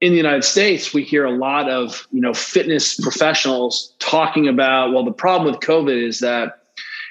[0.01, 4.93] in the United States, we hear a lot of, you know, fitness professionals talking about,
[4.93, 6.63] well, the problem with COVID is that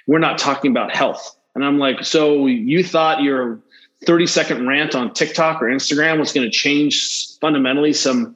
[0.06, 1.36] we're not talking about health.
[1.54, 3.60] And I'm like, so you thought your
[4.06, 8.34] 30 second rant on TikTok or Instagram was going to change fundamentally some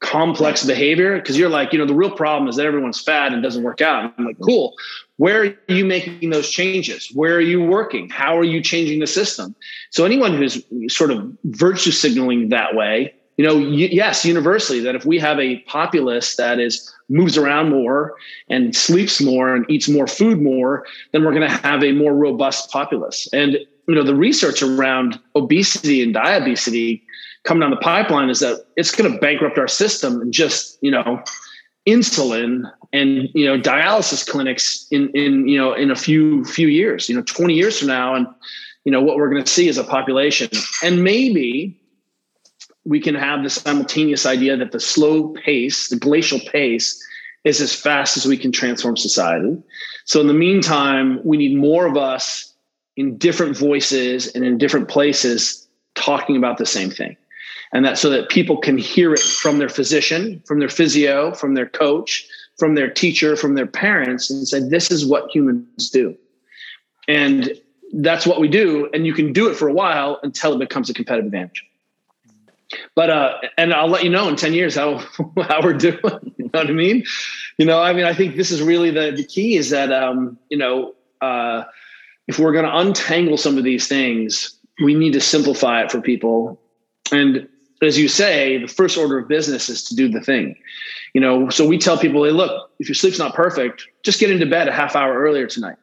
[0.00, 3.40] complex behavior because you're like, you know, the real problem is that everyone's fat and
[3.40, 4.12] doesn't work out.
[4.18, 4.74] I'm like, cool.
[5.16, 7.08] Where are you making those changes?
[7.14, 8.08] Where are you working?
[8.08, 9.54] How are you changing the system?
[9.90, 15.04] So anyone who's sort of virtue signaling that way, you know, yes, universally that if
[15.04, 18.14] we have a populace that is moves around more
[18.48, 22.14] and sleeps more and eats more food more, then we're going to have a more
[22.14, 23.28] robust populace.
[23.32, 27.00] And you know the research around obesity and diabetes
[27.42, 30.90] coming down the pipeline is that it's going to bankrupt our system and just you
[30.92, 31.20] know
[31.88, 37.08] insulin and you know dialysis clinics in in you know in a few few years
[37.08, 38.28] you know 20 years from now and
[38.84, 40.48] you know what we're going to see is a population
[40.84, 41.76] and maybe
[42.84, 47.02] we can have the simultaneous idea that the slow pace the glacial pace
[47.44, 49.60] is as fast as we can transform society.
[50.04, 52.52] So in the meantime we need more of us
[52.96, 57.16] in different voices and in different places talking about the same thing.
[57.72, 61.54] And that so that people can hear it from their physician from their physio from
[61.54, 62.26] their coach
[62.58, 66.16] from their teacher from their parents and say this is what humans do.
[67.08, 67.52] And
[67.94, 70.90] that's what we do and you can do it for a while until it becomes
[70.90, 71.64] a competitive advantage
[72.94, 74.98] but uh and i'll let you know in 10 years how
[75.42, 75.98] how we're doing
[76.36, 77.04] you know what i mean
[77.58, 80.38] you know i mean i think this is really the the key is that um
[80.48, 81.64] you know uh
[82.28, 86.00] if we're going to untangle some of these things, we need to simplify it for
[86.00, 86.60] people.
[87.10, 87.48] And
[87.82, 90.56] as you say, the first order of business is to do the thing.
[91.14, 94.30] You know, so we tell people, hey, look, if your sleep's not perfect, just get
[94.30, 95.76] into bed a half hour earlier tonight.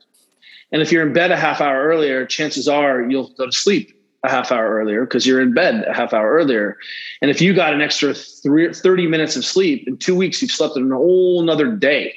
[0.72, 3.96] And if you're in bed a half hour earlier, chances are you'll go to sleep
[4.24, 6.78] a half hour earlier because you're in bed a half hour earlier.
[7.22, 10.52] And if you got an extra three, 30 minutes of sleep in two weeks, you've
[10.52, 12.14] slept in a whole another day.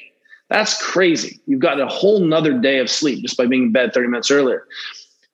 [0.49, 1.39] That's crazy.
[1.47, 4.29] You've got a whole nother day of sleep just by being in bed 30 minutes
[4.29, 4.67] earlier.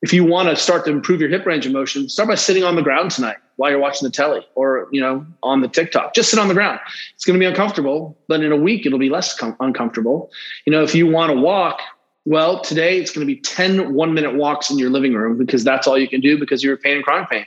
[0.01, 2.63] If you want to start to improve your hip range of motion, start by sitting
[2.63, 3.37] on the ground tonight.
[3.57, 6.13] while you're watching the telly or you know on the TikTok.
[6.13, 6.79] Just sit on the ground.
[7.15, 10.31] It's going to be uncomfortable, but in a week it'll be less com- uncomfortable.
[10.65, 11.81] You know, if you want to walk,
[12.25, 15.63] well, today it's going to be 10 one minute walks in your living room because
[15.63, 17.45] that's all you can do because you're in pain and chronic pain.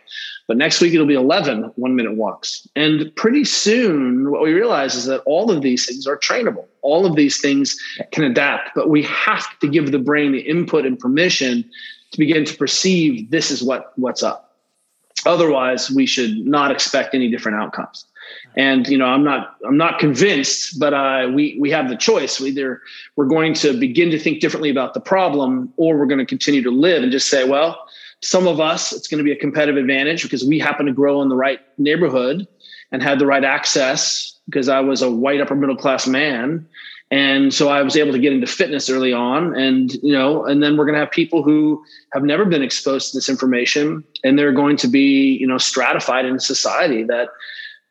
[0.49, 2.67] But next week it'll be 11 one minute walks.
[2.75, 6.67] And pretty soon, what we realize is that all of these things are trainable.
[6.81, 7.79] All of these things
[8.11, 11.65] can adapt, but we have to give the brain the input and permission
[12.11, 14.57] to begin to perceive this is what what's up.
[15.25, 18.05] Otherwise, we should not expect any different outcomes.
[18.57, 22.41] And you know, I'm not I'm not convinced, but uh, we we have the choice.
[22.41, 22.83] We either
[23.17, 26.63] we're going to begin to think differently about the problem, or we're going to continue
[26.63, 27.87] to live and just say, well,
[28.21, 31.23] some of us it's going to be a competitive advantage because we happen to grow
[31.23, 32.47] in the right neighborhood
[32.91, 36.69] and had the right access because I was a white upper middle class man
[37.13, 39.55] and so I was able to get into fitness early on.
[39.55, 41.85] And, you know, and then we're going to have people who
[42.15, 46.25] have never been exposed to this information and they're going to be, you know, stratified
[46.25, 47.29] in society that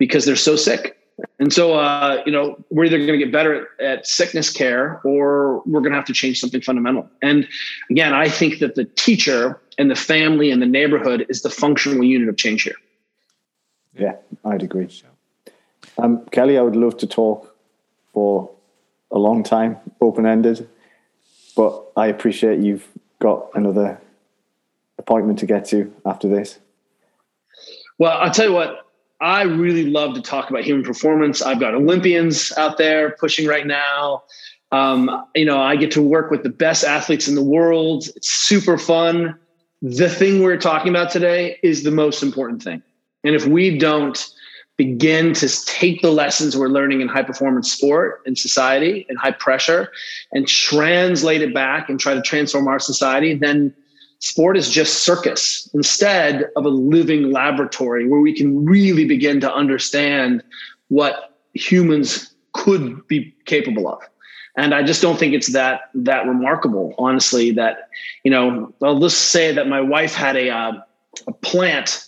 [0.02, 0.98] because they're so sick.
[1.38, 5.00] And so, uh, you know, we're either going to get better at, at sickness care
[5.04, 7.08] or we're going to have to change something fundamental.
[7.22, 7.48] And
[7.92, 12.04] again, I think that the teacher and the family and the neighborhood is the functional
[12.04, 12.76] unit of change here.
[13.94, 14.90] Yeah, I'd agree.
[16.00, 17.56] Um, Kelly, I would love to talk
[18.12, 18.50] for
[19.12, 20.68] a long time, open ended.
[21.56, 22.88] But I appreciate you've
[23.20, 24.02] got another
[24.98, 26.58] appointment to get to after this.
[28.00, 28.88] Well, I'll tell you what,
[29.22, 31.42] I really love to talk about human performance.
[31.44, 34.24] I've got Olympians out there pushing right now.
[34.72, 38.06] Um, you know, I get to work with the best athletes in the world.
[38.16, 39.38] It's super fun.
[39.84, 42.82] The thing we're talking about today is the most important thing.
[43.24, 44.28] And if we don't
[44.78, 49.32] begin to take the lessons we're learning in high performance sport and society and high
[49.32, 49.92] pressure
[50.32, 53.72] and translate it back and try to transform our society, then
[54.22, 59.54] sport is just circus instead of a living laboratory where we can really begin to
[59.54, 60.44] understand
[60.88, 64.00] what humans could be capable of
[64.56, 67.90] and i just don't think it's that that remarkable honestly that
[68.24, 70.74] you know i'll just say that my wife had a, uh,
[71.28, 72.08] a plant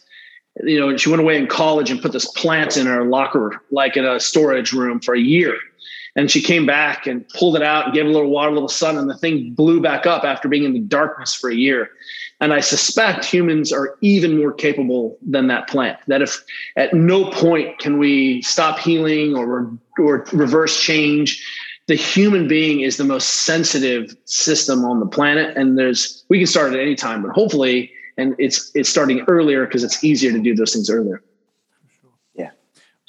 [0.61, 3.97] you know, she went away in college and put this plant in her locker, like
[3.97, 5.57] in a storage room for a year.
[6.15, 8.53] And she came back and pulled it out and gave it a little water, a
[8.53, 11.55] little sun, and the thing blew back up after being in the darkness for a
[11.55, 11.89] year.
[12.39, 15.97] And I suspect humans are even more capable than that plant.
[16.07, 16.43] That if
[16.75, 21.43] at no point can we stop healing or, or reverse change,
[21.87, 25.57] the human being is the most sensitive system on the planet.
[25.57, 29.65] And there's, we can start at any time, but hopefully and it's it's starting earlier
[29.65, 31.23] because it's easier to do those things earlier.
[32.01, 32.11] Sure.
[32.35, 32.51] Yeah.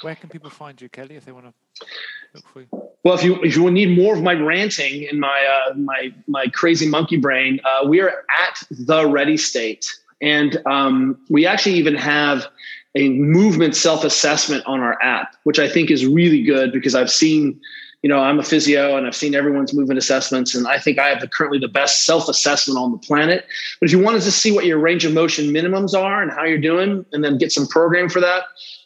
[0.02, 1.86] Where can people find you, Kelly, if they want to
[2.34, 2.93] look for you?
[3.05, 6.46] Well, if you if you need more of my ranting and my uh, my my
[6.48, 9.86] crazy monkey brain, uh, we are at the Ready State,
[10.22, 12.46] and um, we actually even have
[12.94, 17.11] a movement self assessment on our app, which I think is really good because I've
[17.11, 17.61] seen
[18.05, 21.09] you know, I'm a physio and I've seen everyone's movement assessments, and I think I
[21.09, 23.46] have the, currently the best self assessment on the planet.
[23.80, 26.44] But if you wanted to see what your range of motion minimums are and how
[26.44, 28.42] you're doing, and then get some program for that,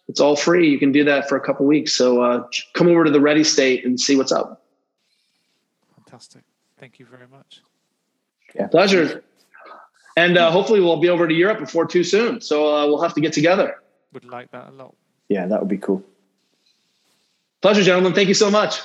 [0.07, 0.71] it's all free.
[0.71, 1.95] You can do that for a couple weeks.
[1.95, 4.63] So uh, come over to the Ready State and see what's up.
[5.97, 6.45] Fantastic.
[6.79, 7.61] Thank you very much.
[8.55, 8.69] Yeah.
[8.69, 9.25] Pleasure.
[10.17, 12.41] And uh, hopefully we'll be over to Europe before too soon.
[12.41, 13.83] So uh, we'll have to get together.
[14.13, 14.95] Would like that a lot.
[15.29, 16.05] Yeah, that would be cool.
[17.63, 18.15] Pleasure, gentlemen.
[18.15, 18.81] Thank you so much.